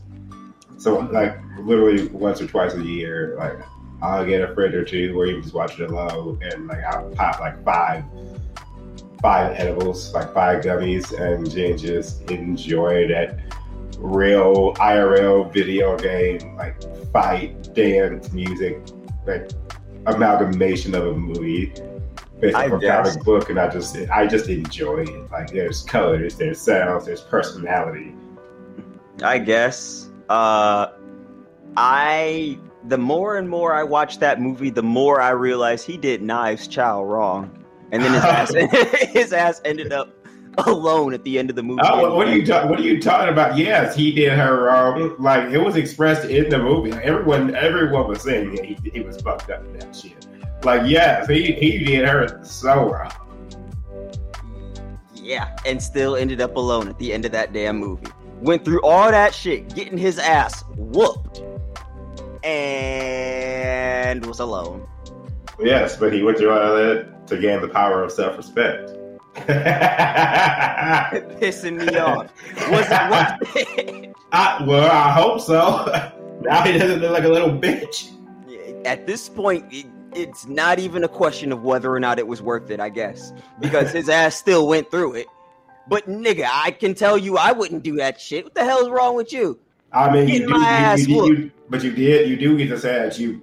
[0.79, 3.59] So, like, literally once or twice a year, like,
[4.03, 7.09] I'll get a friend or two, or even just watch it alone, and like, I'll
[7.11, 8.05] pop like five,
[9.23, 13.39] five edibles, like five gummies, and just enjoy that
[13.99, 16.77] real IRL video game, like
[17.13, 18.79] fight, dance, music,
[19.27, 19.51] like
[20.07, 21.73] amalgamation of a movie
[22.41, 25.31] based on a comic book, and I just I just enjoy it.
[25.31, 28.15] Like there's colors, there's sounds, there's personality.
[29.23, 30.11] I guess.
[30.29, 30.89] Uh,
[31.77, 36.23] I the more and more I watch that movie, the more I realize he did
[36.23, 38.55] Knives Chau wrong, and then his ass
[39.13, 40.15] his ass ended up
[40.67, 41.83] alone at the end of the movie.
[41.85, 43.57] Oh, what, are you ta- what are you talking about?
[43.57, 45.15] Yes, he did her wrong.
[45.19, 46.93] Like it was expressed in the movie.
[46.93, 50.27] Everyone everyone was saying yeah, he, he was fucked up in that shit.
[50.65, 53.13] Like yes, he he did her so wrong.
[55.15, 58.07] Yeah, and still ended up alone at the end of that damn movie.
[58.41, 61.43] Went through all that shit, getting his ass whooped,
[62.45, 64.87] and was alone.
[65.59, 68.91] Yes, but he went through all that to gain the power of self respect.
[71.41, 72.31] Pissing me off.
[72.71, 75.87] Was it worth I, well, I hope so.
[76.43, 78.11] now he doesn't look like a little bitch.
[78.85, 82.43] At this point, it, it's not even a question of whether or not it was
[82.43, 85.27] worth it, I guess, because his ass still went through it.
[85.89, 88.45] But nigga, I can tell you, I wouldn't do that shit.
[88.45, 89.59] What the hell's wrong with you?
[89.93, 92.69] I mean, you do, my you- ass you, you- but you did, you do get
[92.69, 93.41] to say that you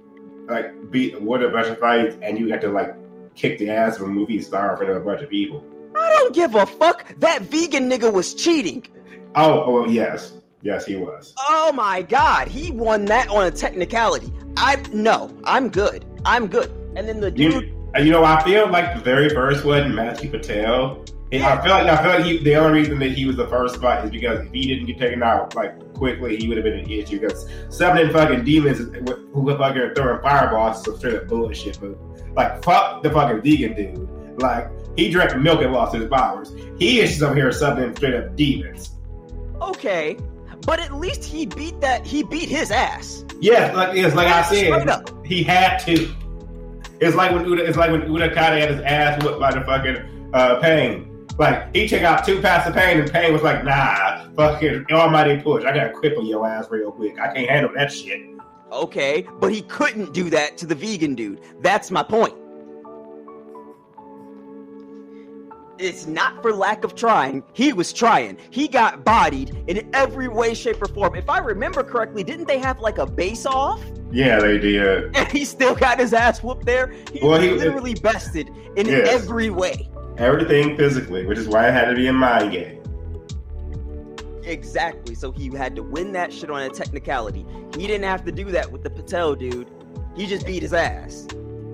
[0.48, 2.94] like beat won a bunch of fights, and you got to like
[3.34, 5.64] kick the ass of a movie star in front of a bunch of people.
[5.96, 7.14] I don't give a fuck.
[7.18, 8.86] That vegan nigga was cheating.
[9.34, 11.34] Oh, oh yes, yes, he was.
[11.48, 14.32] Oh my god, he won that on a technicality.
[14.56, 16.04] I no, I'm good.
[16.24, 16.70] I'm good.
[16.96, 19.94] And then the dude, You, and you know, I feel like the very first one,
[19.94, 21.04] Matthew Patel.
[21.32, 23.48] and I feel like I feel like he, the only reason that he was the
[23.48, 26.64] first fight is because if he didn't get taken out like quickly, he would have
[26.64, 27.18] been an issue.
[27.20, 31.78] Because summoning fucking demons who were fucking throwing fireballs is some straight up bullshit.
[31.80, 31.96] But
[32.34, 34.40] like, fuck the fucking vegan dude.
[34.40, 36.52] Like, he drank milk and lost his powers.
[36.78, 38.90] He is just over here summoning straight up demons.
[39.60, 40.16] okay,
[40.66, 42.06] but at least he beat that.
[42.06, 43.24] He beat his ass.
[43.40, 46.14] Yes, like it's like I said, he had to.
[47.00, 50.30] It's like when Uda, it's like when Utakata had his ass whipped by the fucking
[50.32, 51.26] uh, Pain.
[51.38, 55.40] Like he took out two paths of Pain, and Pain was like, "Nah, fucking almighty
[55.42, 55.64] push.
[55.64, 57.18] I gotta cripple your ass real quick.
[57.18, 58.20] I can't handle that shit."
[58.70, 61.40] Okay, but he couldn't do that to the vegan dude.
[61.60, 62.34] That's my point.
[65.78, 67.42] It's not for lack of trying.
[67.54, 68.36] He was trying.
[68.50, 71.14] He got bodied in every way, shape, or form.
[71.16, 73.82] If I remember correctly, didn't they have like a base off?
[74.12, 75.16] Yeah, they did.
[75.16, 76.92] And he still got his ass whooped there.
[77.12, 79.08] He Well, was he- literally bested in Yes.
[79.08, 79.88] every way.
[80.18, 82.78] Everything physically, which is why it had to be a mind game.
[84.44, 85.14] Exactly.
[85.14, 87.46] So he had to win that shit on a technicality.
[87.76, 89.70] He didn't have to do that with the Patel dude.
[90.16, 91.26] He just beat his ass.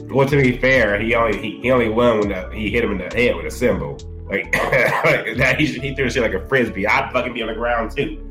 [0.08, 2.92] Well, to be fair, he only he, he only won when the, he hit him
[2.92, 3.98] in the head with a cymbal.
[4.28, 4.54] Like,
[5.04, 6.86] like that, he, he threw shit like a frisbee.
[6.86, 8.24] I'd fucking be on the ground too.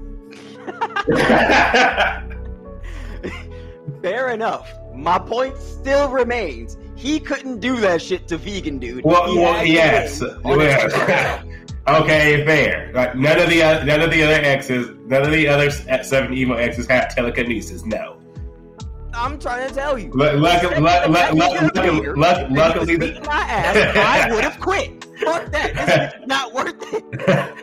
[4.02, 4.72] Fair enough.
[4.94, 6.78] My point still remains.
[6.96, 9.04] He couldn't do that shit to vegan dude.
[9.04, 10.22] Well, well yes.
[10.22, 11.52] win on a Well, technicality.
[11.88, 12.92] okay, fair.
[12.94, 16.34] Like none of the oth- none of the other exes, none of the other seven
[16.34, 17.86] emo exes had telekinesis.
[17.86, 18.17] No.
[19.18, 20.12] I'm trying to tell you.
[20.14, 22.58] Lu- luck- Second luck- the luck- fact luck- he was luck- leader, luck- and he
[22.58, 23.98] luckily was my ass,
[24.30, 25.04] I would have quit.
[25.24, 26.22] Fuck that.
[26.28, 27.12] Not worth it.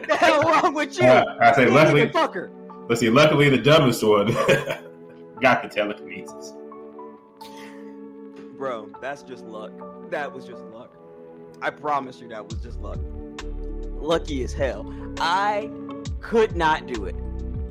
[0.09, 1.07] the hell wrong with you?
[1.07, 2.09] Uh, I say luckily.
[2.09, 2.50] fucker.
[2.88, 3.09] Let's see.
[3.11, 4.26] Luckily, the dumbest one
[5.40, 6.52] got the telekinesis.
[8.59, 9.72] Bro, that's just luck.
[10.11, 10.96] That was just luck.
[11.62, 12.98] I promise you that was just luck.
[14.00, 14.92] Lucky as hell.
[15.18, 15.70] I
[16.20, 17.14] could not do it.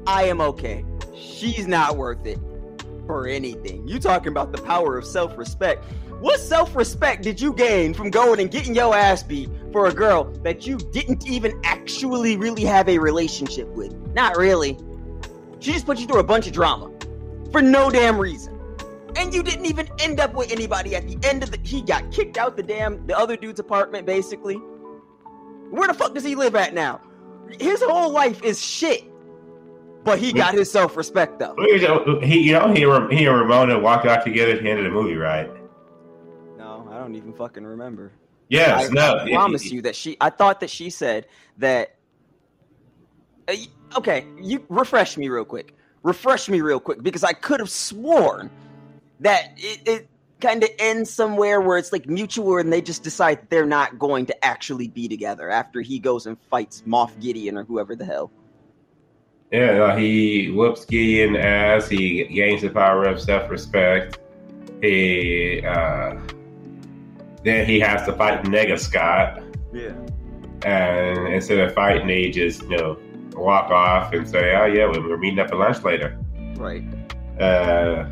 [0.07, 0.83] I am okay.
[1.15, 2.39] She's not worth it
[3.05, 3.87] for anything.
[3.87, 5.85] You talking about the power of self-respect.
[6.19, 9.93] What self respect did you gain from going and getting your ass beat for a
[9.93, 13.93] girl that you didn't even actually really have a relationship with?
[14.13, 14.77] Not really.
[15.59, 16.91] She just put you through a bunch of drama
[17.51, 18.57] for no damn reason.
[19.15, 21.59] And you didn't even end up with anybody at the end of the.
[21.63, 24.55] He got kicked out the damn the other dude's apartment, basically.
[25.69, 27.01] Where the fuck does he live at now?
[27.59, 29.03] His whole life is shit.
[30.03, 31.55] But he got his self respect though.
[31.57, 34.91] He, you know, he, he and Ramona walked out together at the end of the
[34.91, 35.49] movie, right?
[36.57, 38.11] No, I don't even fucking remember.
[38.49, 39.17] Yes, I, no.
[39.19, 40.17] I promise you that she.
[40.19, 41.27] I thought that she said
[41.57, 41.95] that.
[43.47, 43.55] Uh,
[43.97, 45.75] okay, you refresh me real quick.
[46.03, 48.49] Refresh me real quick because I could have sworn
[49.21, 50.09] that it, it
[50.41, 54.25] kind of ends somewhere where it's like mutual and they just decide they're not going
[54.25, 58.29] to actually be together after he goes and fights Moff Gideon or whoever the hell.
[59.53, 61.87] Yeah, he whoops Gideon ass.
[61.87, 64.17] He gains the power of self respect.
[64.81, 66.15] He uh,
[67.43, 69.43] then he has to fight Nega Scott.
[69.71, 69.93] Yeah.
[70.65, 72.97] And instead of fighting, he just you know
[73.35, 76.17] walk off and say, "Oh yeah, we're meeting up for lunch later."
[76.55, 76.83] Right.
[77.39, 78.09] Uh,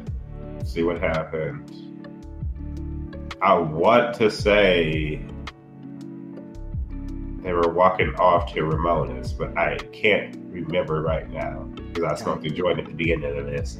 [0.64, 1.72] see what happens.
[3.42, 5.26] I want to say
[7.44, 12.44] they were walking off to Ramona's, but I can't remember right now because I spoke
[12.44, 13.80] to Jordan at the beginning of this.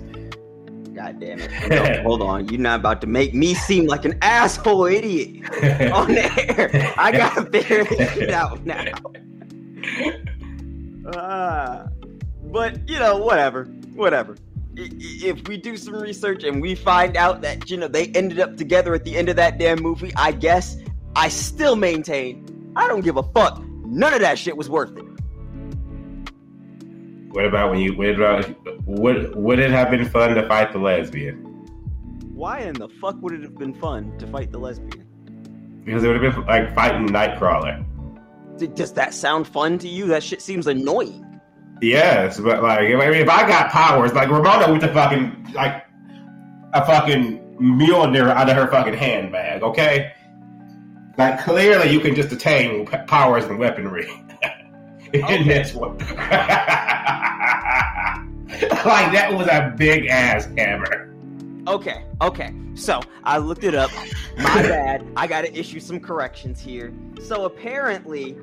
[0.94, 1.52] God damn it.
[1.70, 2.48] No, hold on.
[2.50, 5.46] You're not about to make me seem like an asshole idiot
[5.94, 6.94] on air.
[6.98, 8.94] I gotta figure this shit out now.
[11.16, 11.88] Uh,
[12.46, 13.66] but, you know, whatever.
[13.94, 14.36] Whatever.
[14.76, 18.58] If we do some research and we find out that, you know, they ended up
[18.58, 20.78] together at the end of that damn movie, I guess
[21.16, 22.46] I still maintain
[22.76, 23.64] I don't give a fuck.
[23.86, 25.06] None of that shit was worth it.
[27.32, 27.96] What about when you?
[27.96, 28.86] What about?
[28.86, 31.38] Would would it have been fun to fight the lesbian?
[32.34, 35.06] Why in the fuck would it have been fun to fight the lesbian?
[35.86, 37.86] Because it would have been like fighting Nightcrawler.
[38.76, 40.08] Does that sound fun to you?
[40.08, 41.26] That shit seems annoying.
[41.82, 45.86] Yes, but like, I mean, if I got powers, like Ramona with the fucking like
[46.74, 50.14] a fucking Mjolnir out of her fucking handbag, okay?
[51.18, 54.10] Like clearly, you can just attain powers and weaponry
[55.14, 55.44] in okay.
[55.44, 55.98] this one.
[58.62, 61.14] like that was a big ass hammer.
[61.68, 62.54] Okay, okay.
[62.74, 63.92] So I looked it up.
[64.38, 65.06] My bad.
[65.16, 66.94] I got to issue some corrections here.
[67.22, 68.38] So apparently,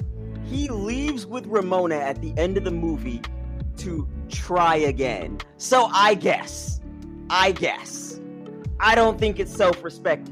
[0.44, 3.22] he leaves with Ramona at the end of the movie
[3.78, 5.38] to try again.
[5.56, 6.80] So I guess,
[7.30, 8.20] I guess,
[8.78, 10.30] I don't think it's self respect.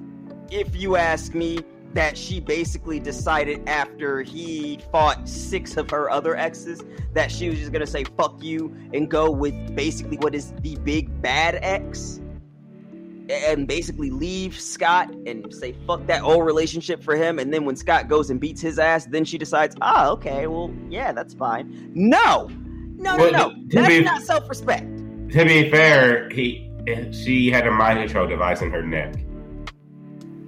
[0.51, 1.59] If you ask me,
[1.97, 6.85] that she basically decided after he fought six of her other exes
[7.15, 10.77] that she was just gonna say fuck you and go with basically what is the
[10.77, 12.21] big bad ex.
[13.31, 17.39] And basically leave Scott and say fuck that old relationship for him.
[17.39, 20.71] And then when Scott goes and beats his ass then she decides ah okay well
[20.91, 21.91] yeah that's fine.
[21.95, 22.51] No!
[22.99, 23.49] No well, no.
[23.49, 24.85] no that's be, not self-respect.
[25.33, 26.71] to be fair he
[27.11, 29.15] she had a mind control device in her neck.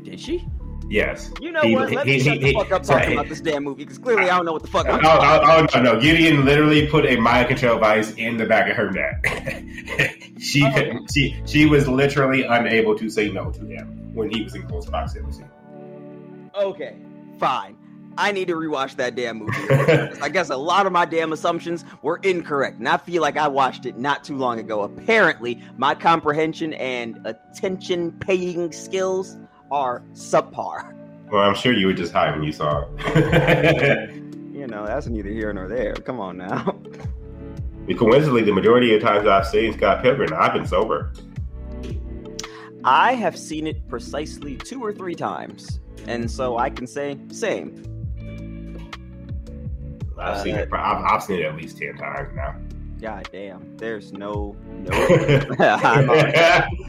[0.03, 0.47] Did she
[0.89, 1.31] Yes.
[1.41, 1.91] You know he, what?
[1.91, 4.31] Let he, me he, shut the fuck up talking about this damn movie because clearly
[4.31, 4.87] I don't know what the fuck.
[4.89, 6.01] I'm oh, oh, oh, no, no!
[6.01, 9.25] Gideon literally put a mind control device in the back of her neck.
[10.39, 10.99] she oh, okay.
[11.13, 14.87] she she was literally unable to say no to him when he was in close
[14.87, 15.45] proximity.
[16.55, 16.97] Okay,
[17.39, 17.77] fine.
[18.17, 19.53] I need to rewatch that damn movie.
[20.21, 23.47] I guess a lot of my damn assumptions were incorrect, and I feel like I
[23.47, 24.83] watched it not too long ago.
[24.83, 29.37] Apparently, my comprehension and attention paying skills
[29.71, 30.95] are subpar.
[31.31, 34.11] Well, I'm sure you were just high when you saw it.
[34.53, 35.95] you know, that's neither here nor there.
[35.95, 36.65] Come on now.
[37.97, 41.13] Coincidentally, the majority of times I've seen Scott Pilgrim, I've been sober.
[42.85, 47.85] I have seen it precisely two or three times, and so I can say same.
[50.19, 50.69] I've uh, seen it.
[50.73, 52.57] I've, I've, seen it at least ten times now.
[53.01, 53.77] God damn!
[53.77, 54.91] There's no no.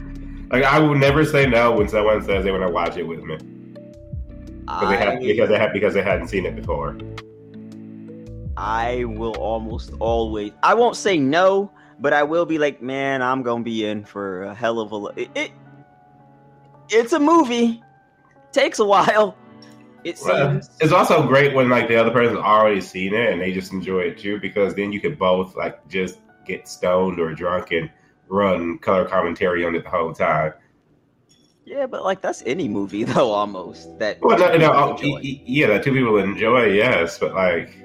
[0.50, 3.22] Like I will never say no when someone says they want to watch it with
[3.22, 3.36] me.
[4.64, 6.98] Because they have because they have because they hadn't seen it before.
[8.56, 11.70] I will almost always I won't say no,
[12.00, 15.20] but I will be like, man, I'm gonna be in for a hell of a
[15.20, 15.50] it, it
[16.88, 17.82] it's a movie.
[18.52, 19.36] Takes a while.
[20.02, 23.52] It seems it's also great when like the other person's already seen it and they
[23.52, 27.70] just enjoy it too, because then you could both like just get stoned or drunk
[27.70, 27.88] and
[28.30, 30.54] run color commentary on it the whole time.
[31.64, 34.18] Yeah, but like that's any movie though, almost that.
[34.22, 37.76] Well, no, no, oh, yeah, that two people enjoy, yes, but like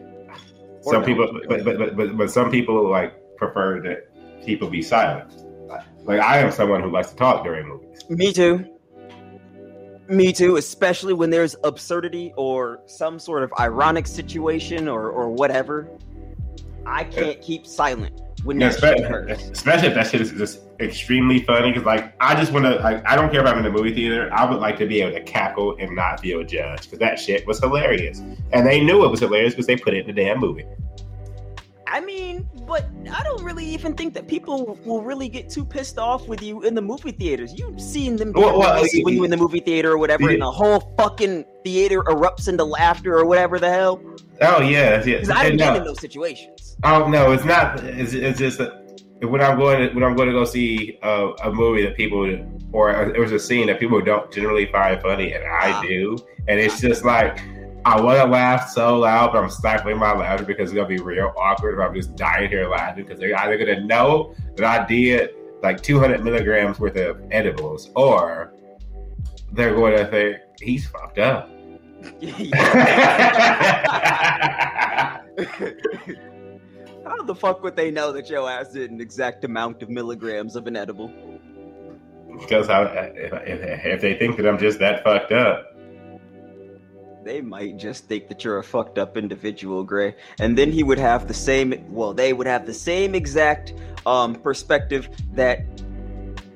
[0.85, 5.43] or some people, but, but but but some people like prefer that people be silent.
[6.03, 8.07] Like I am someone who likes to talk during movies.
[8.09, 8.71] Me too.
[10.07, 15.89] Me too, especially when there's absurdity or some sort of ironic situation or or whatever.
[16.85, 20.61] I can't keep silent when Yeah, that shit especially, especially if that shit is just
[20.79, 21.71] extremely funny.
[21.71, 22.75] Because like, I just want to.
[22.75, 24.31] Like, I don't care if I'm in the movie theater.
[24.31, 27.45] I would like to be able to cackle and not feel judged because that shit
[27.47, 28.19] was hilarious,
[28.53, 30.65] and they knew it was hilarious because they put it in the damn movie.
[31.87, 35.97] I mean, but I don't really even think that people will really get too pissed
[35.99, 37.53] off with you in the movie theaters.
[37.57, 40.41] You've seen them Well, well, when you- you in the movie theater or whatever, and
[40.41, 44.01] the whole fucking theater erupts into laughter or whatever the hell.
[44.41, 45.15] Oh yeah, yeah.
[45.15, 45.75] Because I've been no.
[45.75, 46.75] in those situations.
[46.83, 47.83] Oh no, it's not.
[47.83, 48.81] It's, it's just that
[49.21, 52.27] when I'm going to, when I'm going to go see a, a movie that people
[52.73, 55.81] or it was a scene that people don't generally find funny, and I Ah.
[55.83, 56.17] do,
[56.47, 57.39] and it's just like
[57.85, 60.97] I want to laugh so loud, but I'm stifling my laughter because it's gonna be
[60.97, 64.85] real awkward if I'm just dying here laughing because they're either gonna know that I
[64.87, 65.29] did
[65.61, 68.53] like 200 milligrams worth of edibles, or
[69.51, 71.49] they're going to think he's fucked up.
[77.05, 80.55] How the fuck would they know that your ass did an exact amount of milligrams
[80.55, 81.11] of an edible?
[82.39, 85.74] Because I, if, if, if they think that I'm just that fucked up,
[87.25, 90.15] They might just think that you're a fucked up individual, Gray.
[90.37, 93.73] And then he would have the same, well, they would have the same exact
[94.05, 95.65] um, perspective that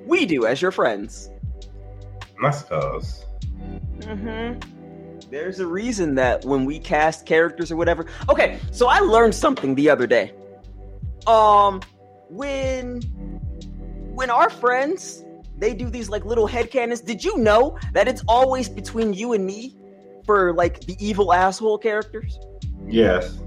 [0.05, 1.31] we do as your friends.
[2.45, 3.25] I suppose.
[3.97, 4.59] Mm-hmm.
[5.31, 8.05] There's a reason that when we cast characters or whatever.
[8.29, 10.33] Okay, so I learned something the other day.
[11.25, 11.81] Um,
[12.29, 13.01] when
[14.13, 15.25] when our friends
[15.57, 19.43] they do these like little headcanons, did you know that it's always between you and
[19.43, 19.78] me
[20.29, 22.37] for like the evil asshole characters?
[22.87, 23.39] Yes.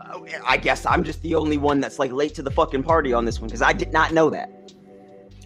[0.00, 3.12] Uh, I guess I'm just the only one that's like late to the fucking party
[3.12, 4.72] on this one because I did not know that.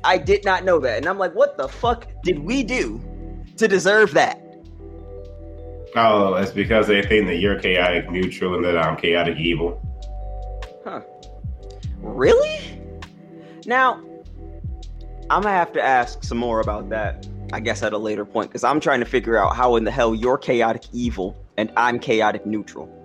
[0.05, 3.03] I did not know that, and I'm like, what the fuck did we do
[3.57, 4.41] to deserve that?
[5.97, 9.83] Oh, it's because they think that you're chaotic neutral and that I'm chaotic evil.
[10.85, 11.01] Huh.
[11.99, 12.81] Really?
[13.67, 13.97] Now,
[15.29, 18.51] I'm gonna have to ask some more about that, I guess, at a later point,
[18.51, 21.99] because I'm trying to figure out how in the hell you're chaotic evil and I'm
[21.99, 22.97] chaotic neutral.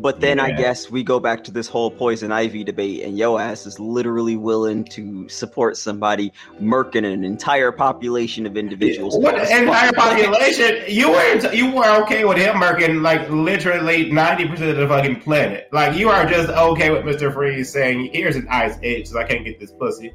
[0.00, 3.36] But then I guess we go back to this whole poison ivy debate, and yo
[3.36, 9.18] ass is literally willing to support somebody murking an entire population of individuals.
[9.18, 10.84] What entire population?
[10.86, 15.20] You were you were okay with him murking like literally ninety percent of the fucking
[15.20, 15.68] planet.
[15.72, 19.24] Like you are just okay with Mister Freeze saying, "Here's an ice age, so I
[19.24, 20.14] can't get this pussy."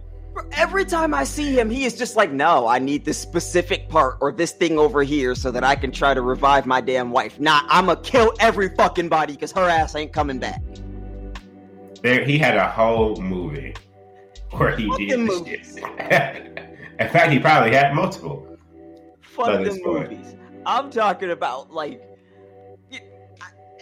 [0.54, 4.18] Every time I see him, he is just like, no, I need this specific part
[4.22, 7.40] or this thing over here so that I can try to revive my damn wife.
[7.40, 10.62] Nah, I'ma kill every fucking body because her ass ain't coming back.
[12.02, 13.76] There, he had a whole movie
[14.52, 15.80] where he Fucking did this movies.
[15.80, 16.60] shit.
[17.00, 18.58] In fact, he probably had multiple.
[19.22, 20.36] Fuck the movies.
[20.66, 22.02] I'm talking about like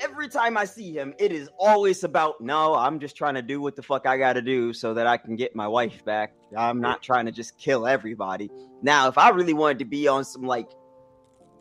[0.02, 3.62] every time I see him, it is always about no, I'm just trying to do
[3.62, 6.34] what the fuck I gotta do so that I can get my wife back.
[6.58, 8.50] I'm not trying to just kill everybody.
[8.82, 10.70] Now, if I really wanted to be on some like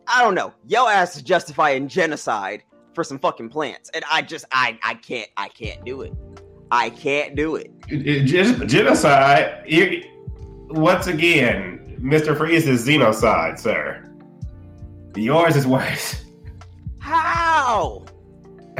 [0.06, 2.64] I don't know, yo ass is justifying genocide
[2.94, 3.90] for some fucking plants.
[3.94, 6.12] And I just I I can't I can't do it.
[6.72, 7.70] I can't do it.
[7.88, 9.64] It- it- genocide.
[10.70, 14.06] Once again, Mister Freeze is xenocide, sir.
[15.16, 16.24] Yours is worse.
[17.00, 18.04] How?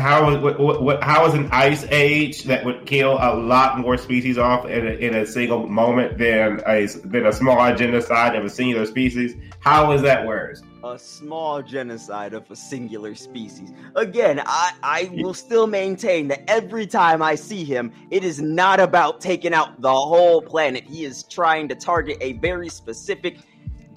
[0.01, 4.39] How what, what how is an ice age that would kill a lot more species
[4.39, 8.51] off in a, in a single moment than a than a small genocide of a
[8.51, 9.37] singular species?
[9.61, 10.63] How is that worse?
[10.83, 13.71] a small genocide of a singular species.
[13.97, 18.81] Again, I, I will still maintain that every time I see him, it is not
[18.81, 20.85] about taking out the whole planet.
[20.85, 23.39] He is trying to target a very specific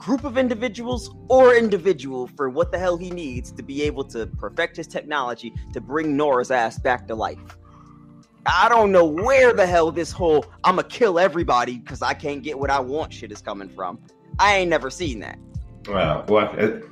[0.04, 4.28] group of individuals or individual for what the hell he needs to be able to
[4.28, 7.40] perfect his technology to bring Nora's ass back to life.
[8.46, 12.60] I don't know where the hell this whole I'ma kill everybody because I can't get
[12.60, 13.98] what I want shit is coming from.
[14.40, 15.40] I ain't never seen that.
[15.88, 16.60] Well, what?
[16.60, 16.84] It,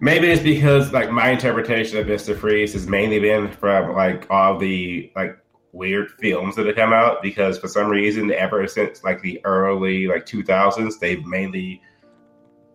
[0.00, 4.58] maybe it's because like my interpretation of Mister Freeze has mainly been from like all
[4.58, 5.38] the like
[5.76, 7.22] weird films that have come out.
[7.22, 11.80] Because for some reason, ever since like the early like two thousands, they've mainly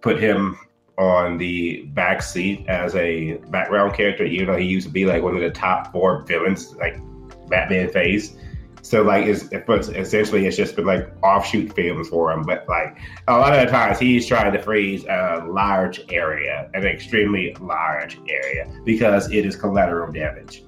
[0.02, 0.58] put him
[0.98, 4.24] on the back seat as a background character.
[4.26, 6.98] Even though he used to be like one of the top four villains, like
[7.50, 8.38] Batman face.
[8.84, 12.98] So like it's, it's essentially it's just been like offshoot films for him, but like
[13.28, 18.20] a lot of the times he's trying to freeze a large area, an extremely large
[18.28, 20.64] area, because it is collateral damage.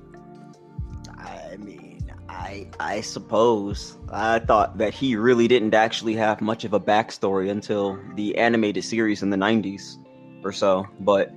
[2.43, 7.49] I I suppose I thought that he really didn't actually have much of a backstory
[7.49, 9.95] until the animated series in the '90s
[10.43, 10.85] or so.
[10.99, 11.31] But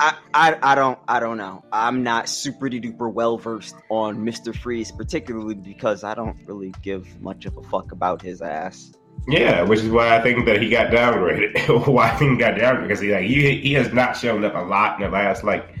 [0.00, 1.64] I I, I don't I don't know.
[1.72, 7.20] I'm not super duper well versed on Mister Freeze, particularly because I don't really give
[7.22, 8.92] much of a fuck about his ass.
[9.28, 11.86] Yeah, which is why I think that he got downgraded.
[11.86, 14.56] why I think he got downgraded because he like he he has not shown up
[14.56, 15.78] a lot in the last like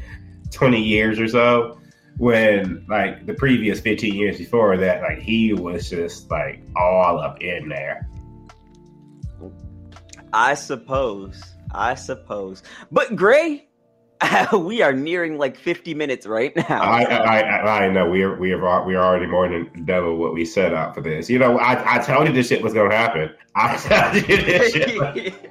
[0.52, 1.80] twenty years or so.
[2.16, 7.40] When like the previous fifteen years before that, like he was just like all up
[7.40, 8.08] in there.
[10.32, 11.42] I suppose.
[11.72, 12.62] I suppose.
[12.92, 13.66] But Gray,
[14.52, 16.82] we are nearing like 50 minutes right now.
[16.82, 20.16] I, I, I, I know we are we are we are already more than double
[20.16, 21.28] what we set out for this.
[21.28, 23.30] You know, I, I told you this shit was gonna happen.
[23.56, 25.34] I told you this shit.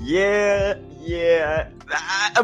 [0.00, 1.68] yeah, yeah.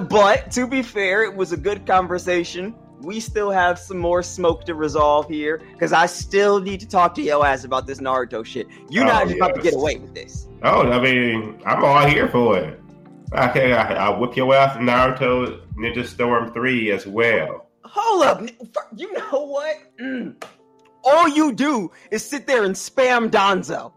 [0.09, 2.75] But to be fair, it was a good conversation.
[3.01, 7.15] We still have some more smoke to resolve here because I still need to talk
[7.17, 8.67] to your ass about this Naruto shit.
[8.89, 9.45] You're oh, not just yes.
[9.45, 10.49] about to get away with this.
[10.63, 12.81] Oh, I mean, I'm all here for it.
[13.33, 17.69] Okay, I, I'll whip your ass in Naruto Ninja Storm 3 as well.
[17.85, 18.43] Hold up.
[18.97, 19.77] You know what?
[20.01, 20.43] Mm.
[21.05, 23.93] All you do is sit there and spam Danzo.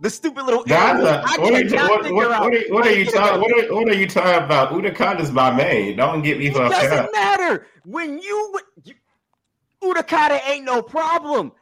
[0.00, 1.22] The stupid little Danzo.
[1.22, 3.40] What, are you, what, what, what, are, what are you talking?
[3.40, 4.72] What are, what are you talking about?
[4.72, 5.96] Utakata's my main.
[5.96, 6.74] Don't get me fucked.
[6.74, 8.94] It doesn't matter when you, you
[9.82, 11.52] Utakata ain't no problem.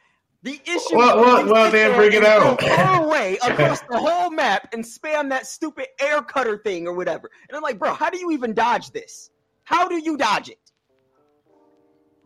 [0.42, 0.96] The issue.
[0.96, 2.58] Well, well, well then bring it out.
[2.58, 2.66] Go
[3.04, 7.30] away across the whole map and spam that stupid air cutter thing or whatever.
[7.48, 9.30] And I'm like, bro, how do you even dodge this?
[9.64, 10.58] How do you dodge it?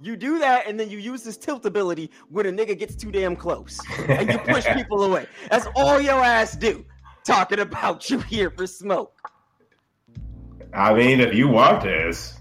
[0.01, 3.11] You do that, and then you use this tilt ability when a nigga gets too
[3.11, 5.27] damn close, and you push people away.
[5.51, 6.85] That's all your ass do.
[7.25, 9.15] Talking about you here for smoke.
[10.75, 12.35] I mean, if you want this.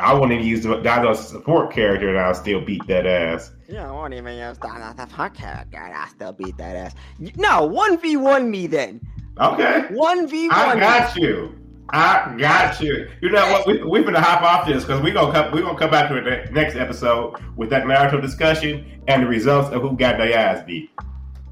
[0.00, 3.52] I wouldn't even use that as a support character, and I'll still beat that ass.
[3.68, 6.74] Yeah, I won't even use that as a support character, and I still beat that
[6.74, 6.94] ass.
[7.36, 9.00] No, one v one me then.
[9.38, 9.82] Okay.
[9.90, 10.58] One v one.
[10.58, 11.56] I got you.
[11.90, 13.08] I got you.
[13.20, 13.66] You know what?
[13.66, 15.52] We we're gonna hop off this because we gonna come.
[15.52, 19.70] We gonna come back to the next episode with that marital discussion and the results
[19.70, 20.90] of who got their ass beat.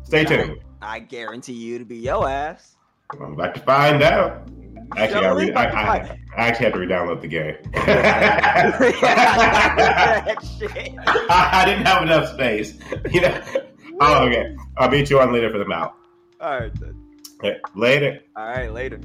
[0.04, 0.58] Stay tuned.
[0.80, 2.76] I, I guarantee you to be your ass.
[3.12, 4.48] I'm about to find out.
[4.96, 7.56] Actually, I, re- I, I, I, actually have to re-download the game.
[11.30, 12.78] I, didn't have enough space.
[13.10, 13.40] You know.
[14.00, 14.54] Oh, okay.
[14.76, 15.92] I'll meet you on later for the mouth.
[16.40, 16.72] All right.
[16.78, 17.60] Then.
[17.74, 18.20] Later.
[18.36, 18.72] All right.
[18.72, 19.00] Later.